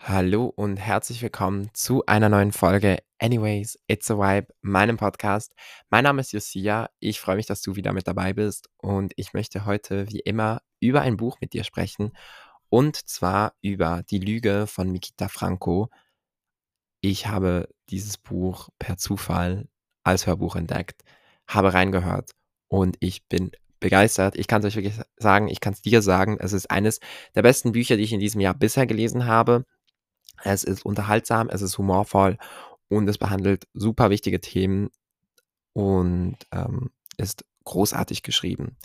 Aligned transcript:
Hallo 0.00 0.46
und 0.46 0.76
herzlich 0.76 1.20
willkommen 1.22 1.70
zu 1.74 2.06
einer 2.06 2.28
neuen 2.28 2.52
Folge 2.52 2.98
Anyways, 3.18 3.78
It's 3.88 4.08
a 4.10 4.16
Vibe, 4.16 4.54
meinem 4.62 4.96
Podcast. 4.96 5.52
Mein 5.90 6.04
Name 6.04 6.20
ist 6.20 6.32
Josia. 6.32 6.88
Ich 7.00 7.20
freue 7.20 7.34
mich, 7.34 7.46
dass 7.46 7.62
du 7.62 7.74
wieder 7.74 7.92
mit 7.92 8.06
dabei 8.06 8.32
bist 8.32 8.70
und 8.78 9.12
ich 9.16 9.34
möchte 9.34 9.66
heute 9.66 10.08
wie 10.08 10.20
immer 10.20 10.62
über 10.78 11.00
ein 11.00 11.16
Buch 11.16 11.38
mit 11.40 11.52
dir 11.52 11.64
sprechen 11.64 12.12
und 12.70 12.96
zwar 12.96 13.54
über 13.60 14.04
Die 14.08 14.20
Lüge 14.20 14.66
von 14.68 14.88
Mikita 14.90 15.28
Franco. 15.28 15.90
Ich 17.00 17.26
habe 17.26 17.68
dieses 17.90 18.16
Buch 18.18 18.68
per 18.78 18.96
Zufall 18.98 19.68
als 20.04 20.26
Hörbuch 20.26 20.54
entdeckt, 20.54 21.02
habe 21.48 21.74
reingehört 21.74 22.30
und 22.68 22.96
ich 23.00 23.26
bin 23.26 23.50
begeistert. 23.80 24.36
Ich 24.36 24.46
kann 24.46 24.60
es 24.62 24.66
euch 24.66 24.76
wirklich 24.76 25.00
sagen, 25.16 25.48
ich 25.48 25.60
kann 25.60 25.72
es 25.72 25.82
dir 25.82 26.02
sagen, 26.02 26.38
es 26.40 26.52
ist 26.52 26.70
eines 26.70 27.00
der 27.34 27.42
besten 27.42 27.72
Bücher, 27.72 27.96
die 27.96 28.04
ich 28.04 28.12
in 28.12 28.20
diesem 28.20 28.40
Jahr 28.40 28.54
bisher 28.54 28.86
gelesen 28.86 29.26
habe. 29.26 29.64
Es 30.44 30.64
ist 30.64 30.84
unterhaltsam, 30.84 31.48
es 31.48 31.62
ist 31.62 31.78
humorvoll 31.78 32.38
und 32.88 33.08
es 33.08 33.18
behandelt 33.18 33.66
super 33.74 34.10
wichtige 34.10 34.40
Themen 34.40 34.90
und 35.72 36.36
ähm, 36.52 36.90
ist 37.16 37.44
großartig 37.64 38.22
geschrieben. 38.22 38.76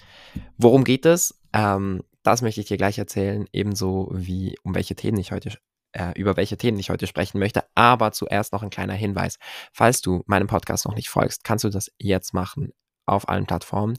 Worum 0.58 0.84
geht 0.84 1.06
es? 1.06 1.40
Ähm, 1.54 2.04
das 2.24 2.42
möchte 2.42 2.62
ich 2.62 2.68
dir 2.68 2.78
gleich 2.78 2.98
erzählen, 2.98 3.48
ebenso 3.52 4.10
wie 4.14 4.58
um 4.64 4.76
welche 4.76 4.96
Themen 4.96 5.18
ich 5.18 5.32
heute 5.32 5.58
äh, 5.94 6.20
über 6.20 6.36
welche 6.36 6.58
Themen 6.58 6.80
ich 6.80 6.90
heute 6.90 7.08
sprechen 7.08 7.40
möchte. 7.40 7.64
Aber 7.76 8.12
zuerst 8.12 8.52
noch 8.52 8.64
ein 8.64 8.70
kleiner 8.70 8.94
Hinweis. 8.94 9.38
Falls 9.72 10.02
du 10.02 10.24
meinem 10.26 10.48
Podcast 10.48 10.86
noch 10.86 10.96
nicht 10.96 11.10
folgst, 11.10 11.44
kannst 11.44 11.64
du 11.64 11.70
das 11.70 11.92
jetzt 11.98 12.34
machen 12.34 12.74
auf 13.06 13.30
allen 13.30 13.46
Plattformen. 13.46 13.98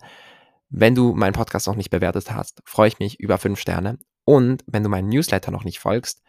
Wenn 0.69 0.95
du 0.95 1.15
meinen 1.15 1.35
Podcast 1.35 1.67
noch 1.67 1.77
nicht 1.77 1.91
bewertet 1.91 2.31
hast, 2.33 2.61
freue 2.65 2.89
ich 2.89 2.99
mich 2.99 3.21
über 3.21 3.39
fünf 3.39 3.61
Sterne. 3.61 3.99
Und 4.25 4.65
wenn 4.67 4.83
du 4.83 4.89
meinen 4.89 5.09
Newsletter 5.09 5.51
noch 5.51 5.65
nicht 5.65 5.79
folgst, 5.79 6.23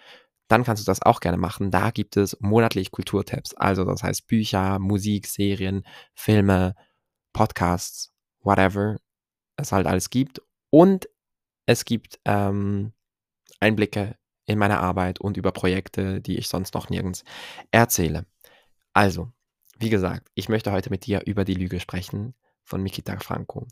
dann 0.47 0.63
kannst 0.63 0.83
du 0.83 0.85
das 0.85 1.01
auch 1.01 1.19
gerne 1.19 1.38
machen. 1.38 1.71
Da 1.71 1.91
gibt 1.91 2.17
es 2.17 2.38
monatlich 2.39 2.91
Kulturtipps. 2.91 3.53
Also 3.55 3.83
das 3.83 4.03
heißt 4.03 4.27
Bücher, 4.27 4.79
Musik, 4.79 5.27
Serien, 5.27 5.83
Filme, 6.13 6.75
Podcasts, 7.33 8.13
whatever 8.41 8.97
es 9.57 9.71
halt 9.71 9.87
alles 9.87 10.09
gibt. 10.09 10.41
Und 10.69 11.09
es 11.65 11.85
gibt 11.85 12.19
ähm, 12.25 12.93
Einblicke 13.59 14.17
in 14.45 14.59
meine 14.59 14.79
Arbeit 14.79 15.19
und 15.19 15.37
über 15.37 15.52
Projekte, 15.52 16.21
die 16.21 16.37
ich 16.37 16.47
sonst 16.47 16.73
noch 16.75 16.89
nirgends 16.89 17.23
erzähle. 17.71 18.25
Also, 18.93 19.31
wie 19.80 19.89
gesagt, 19.89 20.30
ich 20.35 20.49
möchte 20.49 20.71
heute 20.71 20.89
mit 20.89 21.05
dir 21.05 21.23
über 21.25 21.43
die 21.43 21.55
Lüge 21.55 21.80
sprechen 21.80 22.35
von 22.63 22.81
Mikita 22.81 23.17
Franco. 23.19 23.67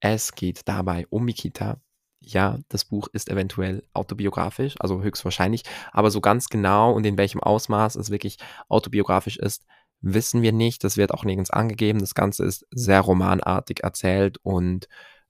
Es 0.00 0.34
geht 0.34 0.66
dabei 0.66 1.06
um 1.10 1.24
Mikita, 1.24 1.80
ja, 2.20 2.58
das 2.68 2.84
Buch 2.84 3.08
ist 3.12 3.28
eventuell 3.28 3.82
autobiografisch, 3.92 4.74
also 4.78 5.02
höchstwahrscheinlich, 5.02 5.62
aber 5.92 6.10
so 6.10 6.20
ganz 6.20 6.48
genau 6.48 6.92
und 6.92 7.04
in 7.06 7.18
welchem 7.18 7.40
Ausmaß 7.40 7.96
es 7.96 8.10
wirklich 8.10 8.38
autobiografisch 8.68 9.36
ist, 9.36 9.64
wissen 10.00 10.42
wir 10.42 10.52
nicht. 10.52 10.84
Das 10.84 10.96
wird 10.96 11.12
auch 11.12 11.24
nirgends 11.24 11.50
angegeben. 11.50 12.00
Das 12.00 12.14
Ganze 12.14 12.44
ist 12.44 12.66
sehr 12.70 13.00
romanartig 13.00 13.82
erzählt 13.82 14.38
und 14.42 14.88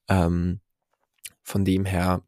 ähm, 0.09 0.61
von 1.43 1.65
dem 1.65 1.85
her 1.85 2.23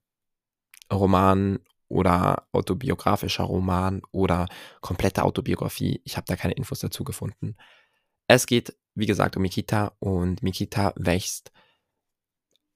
Roman 0.92 1.58
oder 1.88 2.46
autobiografischer 2.52 3.44
Roman 3.44 4.02
oder 4.12 4.46
komplette 4.80 5.24
Autobiografie. 5.24 6.00
Ich 6.04 6.16
habe 6.16 6.26
da 6.26 6.36
keine 6.36 6.54
Infos 6.54 6.80
dazu 6.80 7.04
gefunden. 7.04 7.56
Es 8.26 8.46
geht, 8.46 8.76
wie 8.94 9.06
gesagt, 9.06 9.36
um 9.36 9.42
Mikita 9.42 9.92
und 9.98 10.42
Mikita 10.42 10.92
wächst 10.96 11.50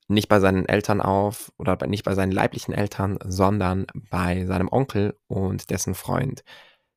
nicht 0.08 0.28
bei 0.28 0.40
seinen 0.40 0.66
Eltern 0.66 1.00
auf 1.00 1.52
oder 1.58 1.86
nicht 1.86 2.04
bei 2.04 2.14
seinen 2.14 2.32
leiblichen 2.32 2.74
Eltern, 2.74 3.18
sondern 3.24 3.86
bei 4.10 4.44
seinem 4.46 4.68
Onkel 4.68 5.18
und 5.26 5.70
dessen 5.70 5.94
Freund 5.94 6.42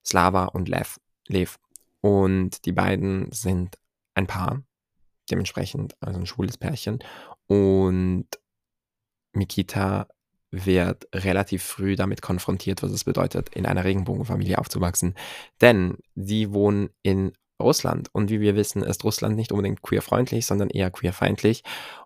Slava 0.06 0.46
und 0.46 0.70
Lev. 0.70 1.00
Lev. 1.28 1.58
Und 2.02 2.66
die 2.66 2.72
beiden 2.72 3.32
sind 3.32 3.78
ein 4.14 4.28
Paar, 4.28 4.64
dementsprechend, 5.32 5.96
also 6.00 6.20
ein 6.20 6.28
schwules 6.28 6.58
Pärchen. 6.58 7.00
Und 7.48 8.28
Mikita 9.34 10.08
wird 10.52 11.08
relativ 11.14 11.64
früh 11.64 11.96
damit 11.96 12.22
konfrontiert, 12.22 12.82
was 12.84 12.92
es 12.92 13.04
bedeutet, 13.04 13.50
in 13.50 13.66
einer 13.66 13.84
Regenbogenfamilie 13.84 14.58
aufzuwachsen. 14.58 15.16
Denn 15.62 15.98
sie 16.16 16.54
wohnen 16.54 16.90
in 17.02 17.34
Russland. 17.62 18.10
Und 18.14 18.30
wie 18.30 18.42
wir 18.42 18.56
wissen, 18.56 18.84
ist 18.84 19.04
Russland 19.04 19.36
nicht 19.36 19.52
unbedingt 19.52 19.82
queerfreundlich, 19.82 20.46
sondern 20.46 20.70
eher 20.70 20.92
queerfeindlich. 20.92 21.64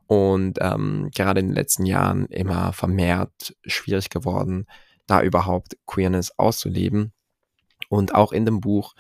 Und 0.08 0.60
ähm, 0.62 1.10
gerade 1.14 1.40
in 1.40 1.48
den 1.48 1.56
letzten 1.56 1.86
Jahren 1.86 2.26
immer 2.28 2.74
vermehrt 2.74 3.56
schwierig 3.66 4.10
geworden, 4.10 4.68
da 5.08 5.22
überhaupt 5.22 5.78
Queerness 5.86 6.38
auszuleben. 6.38 7.14
Und 7.90 8.14
auch 8.14 8.32
in 8.32 8.46
dem 8.46 8.60
Buch 8.60 8.94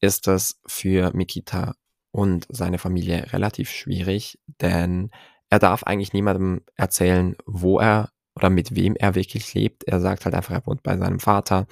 ist 0.00 0.26
das 0.26 0.60
für 0.66 1.12
Mikita 1.14 1.74
und 2.12 2.46
seine 2.48 2.78
Familie 2.78 3.32
relativ 3.32 3.70
schwierig, 3.70 4.38
denn 4.60 5.10
er 5.50 5.58
darf 5.58 5.82
eigentlich 5.82 6.12
niemandem 6.12 6.62
erzählen, 6.76 7.36
wo 7.46 7.78
er 7.78 8.10
oder 8.36 8.50
mit 8.50 8.76
wem 8.76 8.94
er 8.94 9.14
wirklich 9.14 9.52
lebt. 9.54 9.84
Er 9.84 10.00
sagt 10.00 10.24
halt 10.24 10.34
einfach, 10.34 10.54
er 10.54 10.66
wohnt 10.66 10.82
bei 10.82 10.96
seinem 10.96 11.18
Vater 11.18 11.66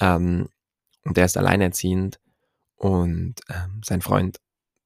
ähm, 0.00 0.48
und 1.04 1.16
der 1.16 1.26
ist 1.26 1.36
alleinerziehend 1.36 2.18
und 2.80 3.34
ähm, 3.50 3.82
sein 3.84 4.00
Freund 4.00 4.38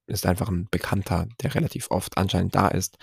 ist 0.05 0.25
einfach 0.25 0.49
ein 0.49 0.67
Bekannter, 0.69 1.27
der 1.41 1.55
relativ 1.55 1.89
oft 1.91 2.17
anscheinend 2.17 2.53
da 2.53 2.67
ist. 2.67 2.97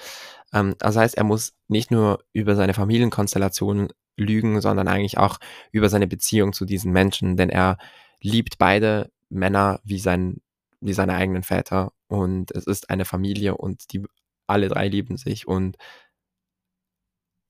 Ähm, 0.53 0.75
das 0.79 0.97
heißt, 0.97 1.17
er 1.17 1.25
muss 1.25 1.55
nicht 1.67 1.91
nur 1.91 2.23
über 2.35 2.57
seine 2.57 2.75
Familienkonstellation 2.75 3.89
lügen, 4.19 4.61
sondern 4.61 4.89
eigentlich 4.89 5.17
auch 5.17 5.39
über 5.71 5.89
seine 5.89 6.07
Beziehung 6.07 6.53
zu 6.53 6.67
diesen 6.67 6.93
Menschen, 6.93 7.39
denn 7.39 7.49
er 7.49 7.79
liebt 8.21 8.59
beide 8.59 9.11
Männer 9.31 9.81
wie, 9.83 9.99
sein, 9.99 10.43
wie 10.81 10.93
seine 10.93 11.15
eigenen 11.15 11.43
Väter. 11.43 11.93
Und 12.09 12.51
es 12.51 12.67
ist 12.67 12.91
eine 12.91 13.07
Familie 13.07 13.57
und 13.57 13.95
die 13.95 14.05
alle 14.47 14.69
drei 14.69 14.89
lieben 14.89 15.17
sich. 15.17 15.49
Und 15.49 15.79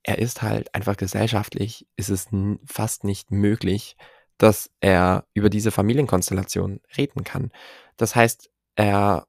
er 0.04 0.18
ist 0.18 0.42
halt 0.42 0.72
einfach 0.76 0.96
gesellschaftlich, 0.96 1.88
ist 1.96 2.08
es 2.08 2.28
fast 2.66 3.02
nicht 3.02 3.32
möglich, 3.32 3.96
dass 4.42 4.72
er 4.80 5.24
über 5.34 5.50
diese 5.50 5.70
Familienkonstellation 5.70 6.80
reden 6.96 7.22
kann. 7.22 7.52
Das 7.96 8.16
heißt, 8.16 8.50
er 8.74 9.28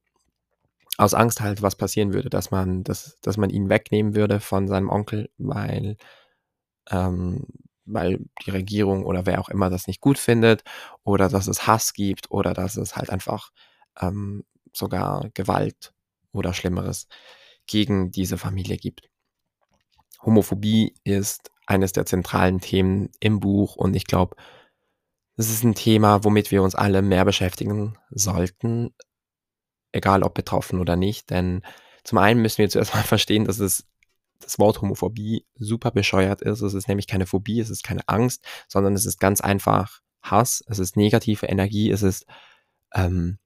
aus 0.98 1.14
Angst 1.14 1.40
halt, 1.40 1.62
was 1.62 1.76
passieren 1.76 2.14
würde, 2.14 2.32
dass 2.32 2.50
man, 2.50 2.84
dass, 2.84 3.20
dass 3.22 3.38
man 3.38 3.52
ihn 3.52 3.70
wegnehmen 3.70 4.16
würde 4.16 4.40
von 4.40 4.68
seinem 4.68 4.90
Onkel, 4.90 5.30
weil, 5.38 5.98
ähm, 6.90 7.46
weil 7.86 8.26
die 8.44 8.50
Regierung 8.50 9.06
oder 9.06 9.28
wer 9.28 9.40
auch 9.40 9.50
immer 9.50 9.70
das 9.70 9.86
nicht 9.86 10.02
gut 10.02 10.18
findet 10.18 10.64
oder 11.04 11.30
dass 11.30 11.48
es 11.48 11.68
Hass 11.68 11.94
gibt 11.94 12.32
oder 12.32 12.56
dass 12.56 12.76
es 12.76 12.96
halt 12.96 13.12
einfach 13.12 13.52
ähm, 14.02 14.44
sogar 14.74 15.30
Gewalt 15.36 15.94
oder 16.32 16.56
Schlimmeres 16.56 17.08
gegen 17.68 18.10
diese 18.10 18.40
Familie 18.40 18.78
gibt. 18.78 19.12
Homophobie 20.24 20.96
ist 21.04 21.52
eines 21.68 21.92
der 21.92 22.08
zentralen 22.08 22.62
Themen 22.62 23.12
im 23.20 23.40
Buch 23.40 23.76
und 23.76 23.96
ich 23.96 24.06
glaube, 24.06 24.36
das 25.36 25.50
ist 25.50 25.64
ein 25.64 25.76
Thema, 25.76 26.24
womit 26.24 26.52
wir 26.52 26.62
uns 26.62 26.76
alle 26.76 27.02
mehr 27.02 27.26
beschäftigen 27.26 27.98
sollten, 28.12 28.94
egal 29.92 30.24
ob 30.24 30.34
betroffen 30.34 30.80
oder 30.80 30.96
nicht. 30.96 31.30
Denn 31.30 31.64
zum 32.04 32.18
einen 32.18 32.42
müssen 32.42 32.60
wir 32.60 32.70
zuerst 32.70 32.94
mal 32.96 33.04
verstehen, 33.04 33.46
dass 33.46 33.60
es 33.60 33.86
das 34.40 34.60
Wort 34.60 34.82
Homophobie 34.82 35.46
super 35.56 35.92
bescheuert 35.92 36.42
ist. 36.42 36.62
Es 36.62 36.74
ist 36.74 36.88
nämlich 36.88 37.08
keine 37.08 37.26
Phobie, 37.26 37.60
es 37.60 37.70
ist 37.70 37.84
keine 37.84 38.08
Angst, 38.08 38.46
sondern 38.68 38.94
es 38.94 39.06
ist 39.06 39.20
ganz 39.20 39.42
einfach 39.42 40.02
Hass, 40.22 40.64
es 40.68 40.80
ist 40.80 40.98
negative 40.98 41.46
Energie, 41.46 41.90
es 41.92 42.04
ist 42.04 42.26
ähm, 42.94 43.40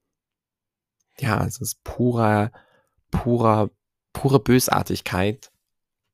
ja, 1.20 1.44
es 1.44 1.60
ist 1.60 1.82
purer, 1.84 2.52
purer, 3.10 3.70
pure 4.12 4.40
Bösartigkeit 4.40 5.50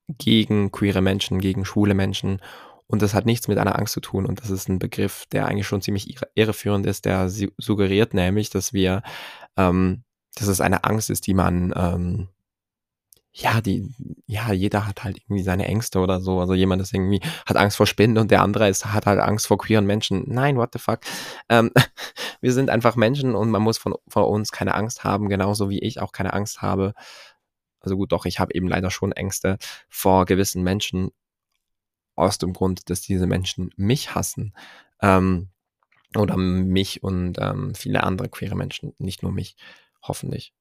gegen 0.09 0.71
queere 0.71 1.01
Menschen, 1.01 1.41
gegen 1.41 1.65
schwule 1.65 1.94
Menschen 1.94 2.41
und 2.86 3.02
das 3.02 3.14
hat 3.14 3.26
nichts 3.26 3.48
mit 3.48 3.58
einer 3.58 3.78
Angst 3.78 3.94
zu 3.94 4.00
tun. 4.00 4.26
Und 4.26 4.40
das 4.40 4.50
ist 4.50 4.69
ein 4.69 4.78
Begriff, 4.78 5.25
der 5.32 5.46
eigentlich 5.46 5.66
schon 5.66 5.82
ziemlich 5.82 6.16
irreführend 6.34 6.86
ist. 6.86 7.06
Der 7.06 7.28
suggeriert 7.28 8.14
nämlich, 8.14 8.50
dass 8.50 8.72
wir, 8.72 9.02
ähm, 9.56 10.04
dass 10.34 10.48
es 10.48 10.60
eine 10.60 10.84
Angst 10.84 11.10
ist, 11.10 11.26
die 11.26 11.34
man, 11.34 11.72
ähm, 11.76 12.28
ja, 13.32 13.60
die, 13.60 13.92
ja, 14.26 14.52
jeder 14.52 14.86
hat 14.86 15.02
halt 15.02 15.19
irgendwie 15.19 15.42
seine 15.42 15.64
Ängste 15.66 15.98
oder 15.98 16.20
so. 16.20 16.40
Also 16.40 16.54
jemand 16.54 16.82
ist 16.82 16.94
irgendwie, 16.94 17.20
hat 17.46 17.56
Angst 17.56 17.76
vor 17.76 17.86
Spinnen 17.86 18.19
und 18.19 18.31
der 18.31 18.42
andere 18.42 18.69
ist, 18.69 18.86
hat 18.86 19.06
halt 19.06 19.19
Angst 19.19 19.46
vor 19.48 19.58
queeren 19.58 19.86
Menschen. 19.86 20.22
Nein, 20.26 20.56
what 20.56 20.70
the 20.72 20.78
fuck? 20.78 21.00
Ähm, 21.48 21.72
wir 22.40 22.52
sind 22.52 22.70
einfach 22.70 22.96
Menschen 22.96 23.34
und 23.34 23.50
man 23.50 23.62
muss 23.62 23.78
von, 23.78 23.94
von 24.08 24.25
uns 24.25 24.52
keine 24.52 24.75
Angst 24.75 25.04
haben, 25.04 25.28
genauso 25.28 25.70
wie 25.70 25.81
ich 25.81 26.00
auch 26.00 26.12
keine 26.12 26.32
Angst 26.34 26.62
habe. 26.62 26.92
Also 27.81 27.96
gut, 27.96 28.12
doch, 28.12 28.25
ich 28.25 28.38
habe 28.38 28.54
eben 28.54 28.69
leider 28.69 28.90
schon 28.90 29.12
Ängste 29.12 29.58
vor 29.88 30.26
gewissen 30.26 30.62
Menschen 30.62 31.10
aus 32.16 32.38
dem 32.38 32.52
Grund, 32.52 32.90
dass 32.90 33.00
diese 33.00 33.26
Menschen 33.26 33.70
mich 33.76 34.14
hassen. 34.14 34.55
Ähm, 35.00 35.49
oder 36.16 36.37
mich 36.37 37.02
und 37.02 37.38
ähm, 37.40 37.75
viele 37.75 38.05
andere 38.05 38.28
queere 38.28 38.55
Menschen, 38.55 38.94
nicht 38.99 39.22
nur 39.22 39.32
mich, 39.32 39.56
hoffentlich. 40.02 40.55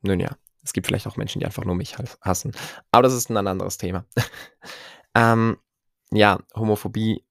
Nun 0.00 0.20
ja, 0.20 0.36
es 0.62 0.72
gibt 0.72 0.86
vielleicht 0.86 1.06
auch 1.06 1.16
Menschen, 1.16 1.40
die 1.40 1.46
einfach 1.46 1.64
nur 1.64 1.74
mich 1.74 1.96
hassen. 1.98 2.52
Aber 2.90 3.02
das 3.02 3.12
ist 3.12 3.30
ein 3.30 3.46
anderes 3.46 3.76
Thema. 3.76 4.06
ähm, 5.14 5.58
ja, 6.10 6.40
Homophobie 6.54 7.24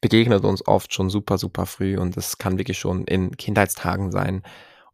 begegnet 0.00 0.44
uns 0.44 0.66
oft 0.66 0.92
schon 0.92 1.10
super, 1.10 1.38
super 1.38 1.66
früh 1.66 1.98
und 1.98 2.16
das 2.16 2.38
kann 2.38 2.58
wirklich 2.58 2.78
schon 2.78 3.04
in 3.06 3.36
Kindheitstagen 3.36 4.10
sein. 4.10 4.42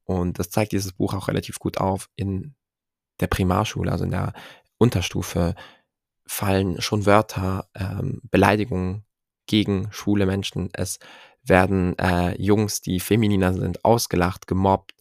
Und 0.05 0.39
das 0.39 0.51
zeigt 0.51 0.73
dieses 0.73 0.93
Buch 0.93 1.15
auch 1.15 1.29
relativ 1.29 1.59
gut 1.59 1.79
auf. 1.79 2.09
In 2.17 2.55
der 3.21 3.27
Primarschule, 3.27 3.93
also 3.93 4.05
in 4.05 4.11
der 4.11 4.33
Unterstufe, 4.79 5.55
fallen 6.31 6.81
schon 6.81 7.07
Wörter, 7.07 7.69
ähm, 7.75 8.21
Beleidigungen 8.31 9.05
gegen 9.47 9.89
schwule 9.91 10.27
Menschen. 10.27 10.71
Es 10.73 11.01
werden 11.43 11.99
äh, 11.99 12.41
Jungs, 12.41 12.81
die 12.81 13.01
femininer 13.01 13.53
sind, 13.53 13.85
ausgelacht, 13.85 14.47
gemobbt. 14.47 14.95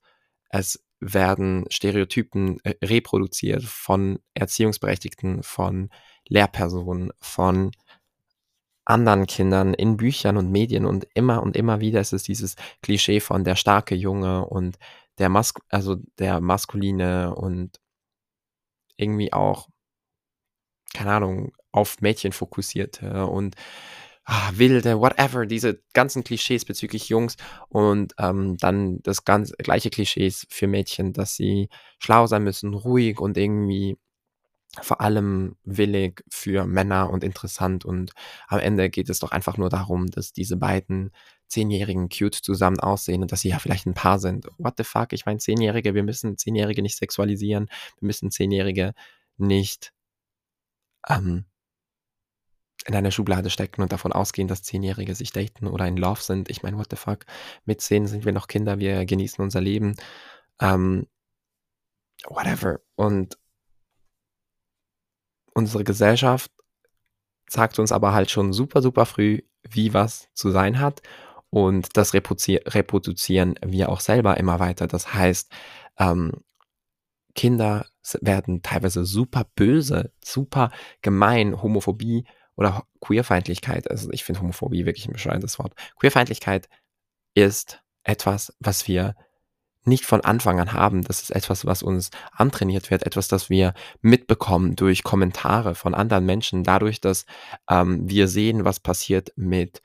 Es 0.49 0.83
werden 0.99 1.65
Stereotypen 1.69 2.59
äh, 2.63 2.73
reproduziert 2.83 3.63
von 3.63 4.17
Erziehungsberechtigten, 4.33 5.43
von 5.43 5.91
Lehrpersonen, 6.27 7.11
von 7.19 7.71
anderen 8.85 9.27
Kindern 9.27 9.75
in 9.75 9.97
Büchern 9.97 10.35
und 10.35 10.51
Medien 10.51 10.87
und 10.87 11.07
immer 11.13 11.43
und 11.43 11.55
immer 11.55 11.79
wieder 11.79 12.01
ist 12.01 12.11
es 12.11 12.23
dieses 12.23 12.55
Klischee 12.81 13.19
von 13.19 13.43
der 13.43 13.55
starke 13.55 13.93
Junge 13.93 14.47
und 14.47 14.79
der 15.19 15.29
Mas 15.29 15.53
also 15.69 15.97
der 16.17 16.41
maskuline 16.41 17.35
und 17.35 17.79
irgendwie 18.97 19.31
auch, 19.31 19.69
keine 20.93 21.11
Ahnung, 21.13 21.53
auf 21.71 22.01
Mädchen 22.01 22.31
fokussierte 22.31 23.25
und 23.27 23.55
ah, 24.25 24.51
wilde, 24.53 24.99
whatever, 24.99 25.45
diese 25.45 25.81
ganzen 25.93 26.23
Klischees 26.23 26.65
bezüglich 26.65 27.09
Jungs 27.09 27.35
und 27.69 28.13
ähm, 28.19 28.57
dann 28.57 29.01
das 29.03 29.25
ganz 29.25 29.51
gleiche 29.57 29.89
Klischees 29.89 30.45
für 30.49 30.67
Mädchen, 30.67 31.13
dass 31.13 31.35
sie 31.35 31.69
schlau 31.99 32.27
sein 32.27 32.43
müssen, 32.43 32.73
ruhig 32.73 33.19
und 33.19 33.37
irgendwie 33.37 33.97
vor 34.81 35.01
allem 35.01 35.55
willig 35.63 36.23
für 36.29 36.65
Männer 36.65 37.09
und 37.09 37.23
interessant 37.23 37.85
und 37.85 38.11
am 38.47 38.59
Ende 38.59 38.89
geht 38.89 39.09
es 39.09 39.19
doch 39.19 39.31
einfach 39.31 39.57
nur 39.57 39.69
darum, 39.69 40.07
dass 40.07 40.31
diese 40.31 40.57
beiden 40.57 41.11
Zehnjährigen 41.47 42.09
cute 42.09 42.35
zusammen 42.35 42.79
aussehen 42.79 43.23
und 43.23 43.31
dass 43.31 43.41
sie 43.41 43.49
ja 43.49 43.57
vielleicht 43.57 43.87
ein 43.87 43.95
Paar 43.95 44.19
sind. 44.19 44.47
What 44.59 44.75
the 44.77 44.83
fuck? 44.83 45.13
Ich 45.13 45.25
meine, 45.25 45.39
Zehnjährige, 45.39 45.95
wir 45.95 46.03
müssen 46.03 46.37
Zehnjährige 46.37 46.83
nicht 46.83 46.97
sexualisieren, 46.97 47.67
wir 47.99 48.05
müssen 48.05 48.29
Zehnjährige 48.29 48.93
nicht 49.37 49.91
ähm, 51.07 51.45
in 52.85 52.95
eine 52.95 53.11
Schublade 53.11 53.49
stecken 53.49 53.81
und 53.81 53.91
davon 53.91 54.13
ausgehen, 54.13 54.47
dass 54.47 54.63
Zehnjährige 54.63 55.13
sich 55.15 55.31
daten 55.31 55.67
oder 55.67 55.87
in 55.87 55.97
Love 55.97 56.21
sind. 56.21 56.49
Ich 56.49 56.63
meine, 56.63 56.77
what 56.77 56.87
the 56.89 56.95
fuck? 56.95 57.25
Mit 57.65 57.81
zehn 57.81 58.07
sind 58.07 58.25
wir 58.25 58.31
noch 58.31 58.47
Kinder, 58.47 58.79
wir 58.79 59.05
genießen 59.05 59.43
unser 59.43 59.61
Leben. 59.61 59.95
Ähm, 60.59 61.07
whatever. 62.27 62.79
Und 62.95 63.37
unsere 65.53 65.83
Gesellschaft 65.83 66.51
sagt 67.49 67.79
uns 67.79 67.91
aber 67.91 68.13
halt 68.13 68.31
schon 68.31 68.53
super, 68.53 68.81
super 68.81 69.05
früh, 69.05 69.41
wie 69.67 69.93
was 69.93 70.29
zu 70.33 70.51
sein 70.51 70.79
hat. 70.79 71.01
Und 71.49 71.97
das 71.97 72.13
reproduzieren 72.13 73.55
wir 73.65 73.89
auch 73.89 73.99
selber 74.01 74.37
immer 74.37 74.59
weiter. 74.59 74.87
Das 74.87 75.13
heißt, 75.13 75.51
ähm, 75.97 76.31
Kinder 77.39 77.85
werden 78.19 78.61
teilweise 78.63 79.05
super 79.05 79.45
böse, 79.55 80.11
super 80.21 80.71
gemein, 81.01 81.61
Homophobie 81.61 82.25
oder 82.57 82.83
Queerfeindlichkeit. 82.99 83.89
Also 83.89 84.11
ich 84.11 84.25
finde 84.25 84.41
Homophobie 84.41 84.85
wirklich 84.85 85.07
ein 85.07 85.13
bescheuertes 85.13 85.57
Wort. 85.57 85.73
Queerfeindlichkeit 85.97 86.67
ist 87.35 87.81
etwas, 88.03 88.53
was 88.59 88.89
wir 88.89 89.15
nicht 89.85 90.05
von 90.05 90.19
Anfang 90.19 90.59
an 90.59 90.73
haben. 90.73 91.01
Das 91.03 91.21
ist 91.21 91.29
etwas, 91.29 91.65
was 91.65 91.81
uns 91.81 92.09
antrainiert 92.33 92.91
wird, 92.91 93.05
etwas, 93.05 93.29
das 93.29 93.49
wir 93.49 93.73
mitbekommen 94.01 94.75
durch 94.75 95.03
Kommentare 95.03 95.75
von 95.75 95.95
anderen 95.95 96.25
Menschen, 96.25 96.65
dadurch, 96.65 96.99
dass 96.99 97.25
ähm, 97.69 98.09
wir 98.09 98.27
sehen, 98.27 98.65
was 98.65 98.81
passiert 98.81 99.31
mit 99.37 99.81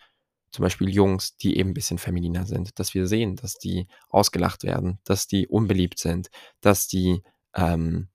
zum 0.50 0.64
Beispiel 0.64 0.88
Jungs, 0.88 1.36
die 1.36 1.56
eben 1.56 1.70
ein 1.70 1.74
bisschen 1.74 1.98
femininer 1.98 2.46
sind, 2.46 2.80
dass 2.80 2.94
wir 2.94 3.06
sehen, 3.06 3.36
dass 3.36 3.54
die 3.54 3.86
ausgelacht 4.08 4.64
werden, 4.64 4.98
dass 5.04 5.28
die 5.28 5.46
unbeliebt 5.46 6.00
sind, 6.00 6.30
dass 6.60 6.88
die 6.88 7.22
ähm, 7.54 8.08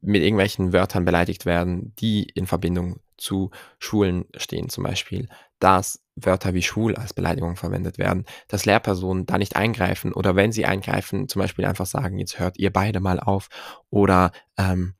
mit 0.00 0.22
irgendwelchen 0.22 0.72
Wörtern 0.72 1.04
beleidigt 1.04 1.44
werden, 1.44 1.94
die 1.96 2.22
in 2.22 2.46
Verbindung 2.46 3.00
zu 3.18 3.50
Schulen 3.78 4.24
stehen, 4.36 4.68
zum 4.68 4.84
Beispiel, 4.84 5.28
dass 5.58 6.02
Wörter 6.16 6.54
wie 6.54 6.62
schwul 6.62 6.96
als 6.96 7.14
Beleidigung 7.14 7.56
verwendet 7.56 7.98
werden, 7.98 8.26
dass 8.48 8.64
Lehrpersonen 8.64 9.26
da 9.26 9.38
nicht 9.38 9.56
eingreifen 9.56 10.12
oder 10.12 10.34
wenn 10.34 10.52
sie 10.52 10.66
eingreifen, 10.66 11.28
zum 11.28 11.40
Beispiel 11.40 11.64
einfach 11.64 11.86
sagen, 11.86 12.18
jetzt 12.18 12.38
hört 12.38 12.58
ihr 12.58 12.72
beide 12.72 13.00
mal 13.00 13.20
auf 13.20 13.48
oder 13.90 14.32
ähm, 14.58 14.94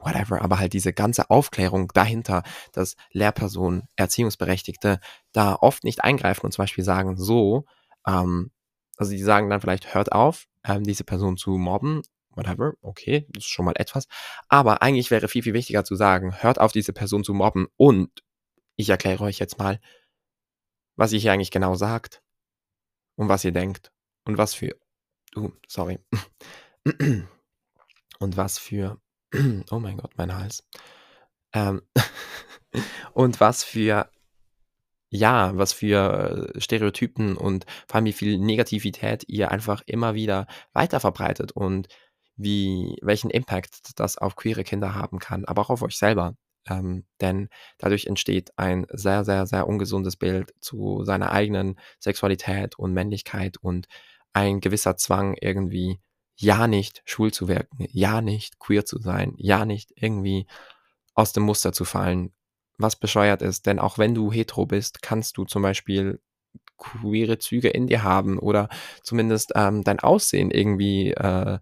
whatever, 0.00 0.42
aber 0.42 0.58
halt 0.58 0.72
diese 0.72 0.92
ganze 0.92 1.30
Aufklärung 1.30 1.90
dahinter, 1.94 2.42
dass 2.72 2.96
Lehrpersonen, 3.12 3.88
Erziehungsberechtigte 3.96 5.00
da 5.32 5.54
oft 5.54 5.84
nicht 5.84 6.04
eingreifen 6.04 6.44
und 6.44 6.52
zum 6.52 6.62
Beispiel 6.64 6.84
sagen, 6.84 7.16
so, 7.16 7.64
ähm, 8.06 8.50
also 8.96 9.12
die 9.12 9.22
sagen 9.22 9.50
dann 9.50 9.60
vielleicht, 9.60 9.94
hört 9.94 10.12
auf, 10.12 10.46
ähm, 10.64 10.84
diese 10.84 11.04
Person 11.04 11.36
zu 11.36 11.52
mobben 11.52 12.02
whatever, 12.36 12.74
okay, 12.82 13.26
das 13.30 13.44
ist 13.44 13.50
schon 13.50 13.64
mal 13.64 13.74
etwas. 13.76 14.06
Aber 14.48 14.82
eigentlich 14.82 15.10
wäre 15.10 15.28
viel, 15.28 15.42
viel 15.42 15.54
wichtiger 15.54 15.84
zu 15.84 15.94
sagen, 15.96 16.42
hört 16.42 16.60
auf, 16.60 16.72
diese 16.72 16.92
Person 16.92 17.24
zu 17.24 17.34
mobben 17.34 17.68
und 17.76 18.10
ich 18.76 18.90
erkläre 18.90 19.24
euch 19.24 19.38
jetzt 19.38 19.58
mal, 19.58 19.80
was 20.96 21.12
ihr 21.12 21.18
hier 21.18 21.32
eigentlich 21.32 21.50
genau 21.50 21.74
sagt 21.74 22.22
und 23.16 23.28
was 23.28 23.44
ihr 23.44 23.52
denkt 23.52 23.92
und 24.24 24.38
was 24.38 24.54
für, 24.54 24.76
uh, 25.36 25.50
sorry, 25.68 25.98
und 28.18 28.36
was 28.36 28.58
für, 28.58 29.00
oh 29.70 29.78
mein 29.78 29.96
Gott, 29.96 30.12
mein 30.16 30.34
Hals, 30.34 30.66
ähm, 31.52 31.82
und 33.12 33.40
was 33.40 33.64
für 33.64 34.10
ja, 35.14 35.56
was 35.56 35.72
für 35.72 36.52
äh, 36.56 36.60
Stereotypen 36.60 37.36
und 37.36 37.66
vor 37.86 37.96
allem 37.96 38.06
wie 38.06 38.12
viel 38.12 38.36
Negativität 38.38 39.24
ihr 39.28 39.52
einfach 39.52 39.82
immer 39.86 40.14
wieder 40.14 40.48
weiter 40.72 40.98
verbreitet 40.98 41.52
und 41.52 41.86
wie 42.36 42.96
welchen 43.00 43.30
Impact 43.30 43.98
das 44.00 44.18
auf 44.18 44.34
queere 44.34 44.64
Kinder 44.64 44.94
haben 44.94 45.20
kann, 45.20 45.44
aber 45.44 45.62
auch 45.62 45.70
auf 45.70 45.82
euch 45.82 45.96
selber. 45.96 46.34
Ähm, 46.68 47.04
denn 47.20 47.48
dadurch 47.78 48.06
entsteht 48.06 48.50
ein 48.56 48.86
sehr, 48.90 49.24
sehr, 49.24 49.46
sehr 49.46 49.68
ungesundes 49.68 50.16
Bild 50.16 50.52
zu 50.60 51.04
seiner 51.04 51.30
eigenen 51.30 51.78
Sexualität 52.00 52.76
und 52.76 52.92
Männlichkeit 52.92 53.56
und 53.58 53.86
ein 54.32 54.60
gewisser 54.60 54.96
Zwang 54.96 55.36
irgendwie 55.40 56.00
ja 56.36 56.66
nicht 56.66 57.02
schwul 57.04 57.32
zu 57.32 57.46
wirken, 57.46 57.86
ja 57.90 58.20
nicht 58.20 58.58
queer 58.58 58.84
zu 58.84 58.98
sein, 58.98 59.34
ja 59.36 59.64
nicht 59.64 59.92
irgendwie 59.94 60.46
aus 61.14 61.32
dem 61.32 61.44
Muster 61.44 61.72
zu 61.72 61.84
fallen, 61.84 62.32
was 62.78 62.96
bescheuert 62.96 63.42
ist. 63.42 63.66
Denn 63.66 63.78
auch 63.78 63.98
wenn 63.98 64.14
du 64.14 64.32
hetero 64.32 64.66
bist, 64.66 65.02
kannst 65.02 65.36
du 65.36 65.44
zum 65.44 65.62
Beispiel 65.62 66.20
queere 66.76 67.38
Züge 67.38 67.68
in 67.68 67.86
dir 67.86 68.02
haben 68.02 68.38
oder 68.38 68.68
zumindest 69.02 69.52
ähm, 69.54 69.84
dein 69.84 70.00
Aussehen 70.00 70.50
irgendwie 70.50 71.12
äh, 71.12 71.58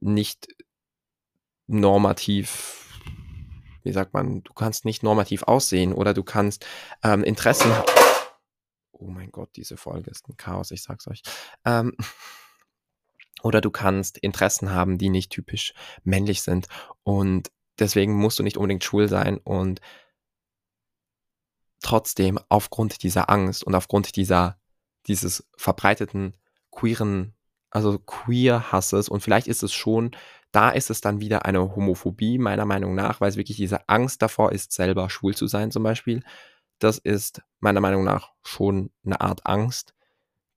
nicht 0.00 0.48
normativ, 1.66 3.00
wie 3.84 3.92
sagt 3.92 4.12
man, 4.12 4.42
du 4.42 4.52
kannst 4.52 4.84
nicht 4.84 5.02
normativ 5.02 5.44
aussehen 5.44 5.92
oder 5.92 6.14
du 6.14 6.24
kannst 6.24 6.66
ähm, 7.02 7.22
Interessen. 7.22 7.70
Oh 8.92 9.06
mein 9.06 9.30
Gott, 9.30 9.50
diese 9.56 9.76
Folge 9.76 10.10
ist 10.10 10.28
ein 10.28 10.36
Chaos, 10.36 10.72
ich 10.72 10.82
sag's 10.82 11.06
euch. 11.08 11.22
Ähm, 11.64 11.96
oder 13.42 13.60
du 13.60 13.70
kannst 13.70 14.18
Interessen 14.18 14.72
haben, 14.72 14.98
die 14.98 15.08
nicht 15.08 15.30
typisch 15.30 15.72
männlich 16.02 16.42
sind. 16.42 16.66
Und 17.04 17.50
deswegen 17.78 18.14
musst 18.14 18.38
du 18.38 18.42
nicht 18.42 18.56
unbedingt 18.56 18.84
schwul 18.84 19.08
sein 19.08 19.38
und 19.38 19.80
trotzdem 21.80 22.38
aufgrund 22.48 23.02
dieser 23.02 23.30
Angst 23.30 23.64
und 23.64 23.74
aufgrund 23.74 24.16
dieser, 24.16 24.58
dieses 25.06 25.48
verbreiteten 25.56 26.34
queeren 26.70 27.34
also 27.70 27.98
Queer-Hasses 27.98 29.08
und 29.08 29.20
vielleicht 29.20 29.46
ist 29.46 29.62
es 29.62 29.72
schon, 29.72 30.10
da 30.52 30.70
ist 30.70 30.90
es 30.90 31.00
dann 31.00 31.20
wieder 31.20 31.44
eine 31.44 31.74
Homophobie, 31.76 32.38
meiner 32.38 32.64
Meinung 32.64 32.94
nach, 32.94 33.20
weil 33.20 33.30
es 33.30 33.36
wirklich 33.36 33.56
diese 33.56 33.88
Angst 33.88 34.20
davor 34.22 34.52
ist, 34.52 34.72
selber 34.72 35.08
schwul 35.08 35.34
zu 35.34 35.46
sein 35.46 35.70
zum 35.70 35.84
Beispiel. 35.84 36.24
Das 36.80 36.98
ist 36.98 37.42
meiner 37.60 37.80
Meinung 37.80 38.04
nach 38.04 38.32
schon 38.42 38.90
eine 39.04 39.20
Art 39.20 39.46
Angst, 39.46 39.94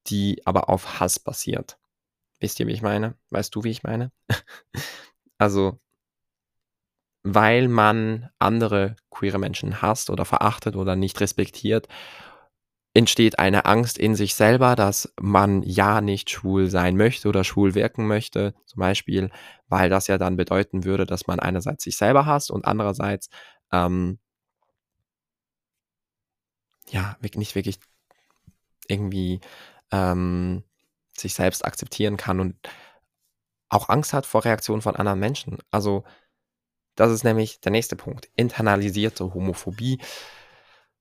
die 0.08 0.42
aber 0.46 0.70
auf 0.70 1.00
Hass 1.00 1.20
basiert. 1.20 1.78
Wisst 2.40 2.60
ihr, 2.60 2.68
wie 2.68 2.74
ich 2.74 2.82
meine? 2.82 3.16
Weißt 3.30 3.54
du, 3.54 3.64
wie 3.64 3.70
ich 3.70 3.84
meine? 3.84 4.12
also, 5.38 5.80
weil 7.24 7.68
man 7.68 8.30
andere 8.40 8.96
queere 9.10 9.40
Menschen 9.40 9.82
hasst 9.82 10.10
oder 10.10 10.26
verachtet 10.26 10.76
oder 10.76 10.96
nicht 10.96 11.20
respektiert 11.22 11.88
entsteht 12.94 13.40
eine 13.40 13.66
Angst 13.66 13.98
in 13.98 14.16
sich 14.16 14.36
selber, 14.36 14.76
dass 14.76 15.12
man 15.20 15.64
ja 15.64 16.00
nicht 16.02 16.30
schwul 16.30 16.70
sein 16.70 16.96
möchte 16.96 17.28
oder 17.28 17.44
schwul 17.44 17.74
wirken 17.74 18.06
möchte, 18.08 18.54
zum 18.66 18.82
Beispiel, 18.82 19.32
weil 19.68 19.90
das 19.90 20.08
ja 20.08 20.18
dann 20.20 20.38
bedeuten 20.38 20.84
würde, 20.84 21.06
dass 21.06 21.26
man 21.26 21.40
einerseits 21.40 21.84
sich 21.84 21.98
selber 21.98 22.26
hasst 22.28 22.52
und 22.52 22.66
andererseits 22.66 23.30
ähm, 23.72 24.20
ja 26.90 27.18
nicht 27.22 27.56
wirklich 27.56 27.80
irgendwie 28.88 29.40
ähm, 29.92 30.64
sich 31.18 31.34
selbst 31.34 31.66
akzeptieren 31.66 32.18
kann 32.18 32.40
und 32.40 32.56
auch 33.70 33.90
Angst 33.90 34.14
hat 34.14 34.28
vor 34.28 34.46
Reaktionen 34.46 34.84
von 34.84 34.96
anderen 34.96 35.20
Menschen. 35.20 35.58
Also 35.72 36.04
das 36.96 37.12
ist 37.12 37.24
nämlich 37.24 37.60
der 37.62 37.72
nächste 37.72 37.96
Punkt. 37.96 38.30
Internalisierte 38.36 39.34
Homophobie 39.34 40.00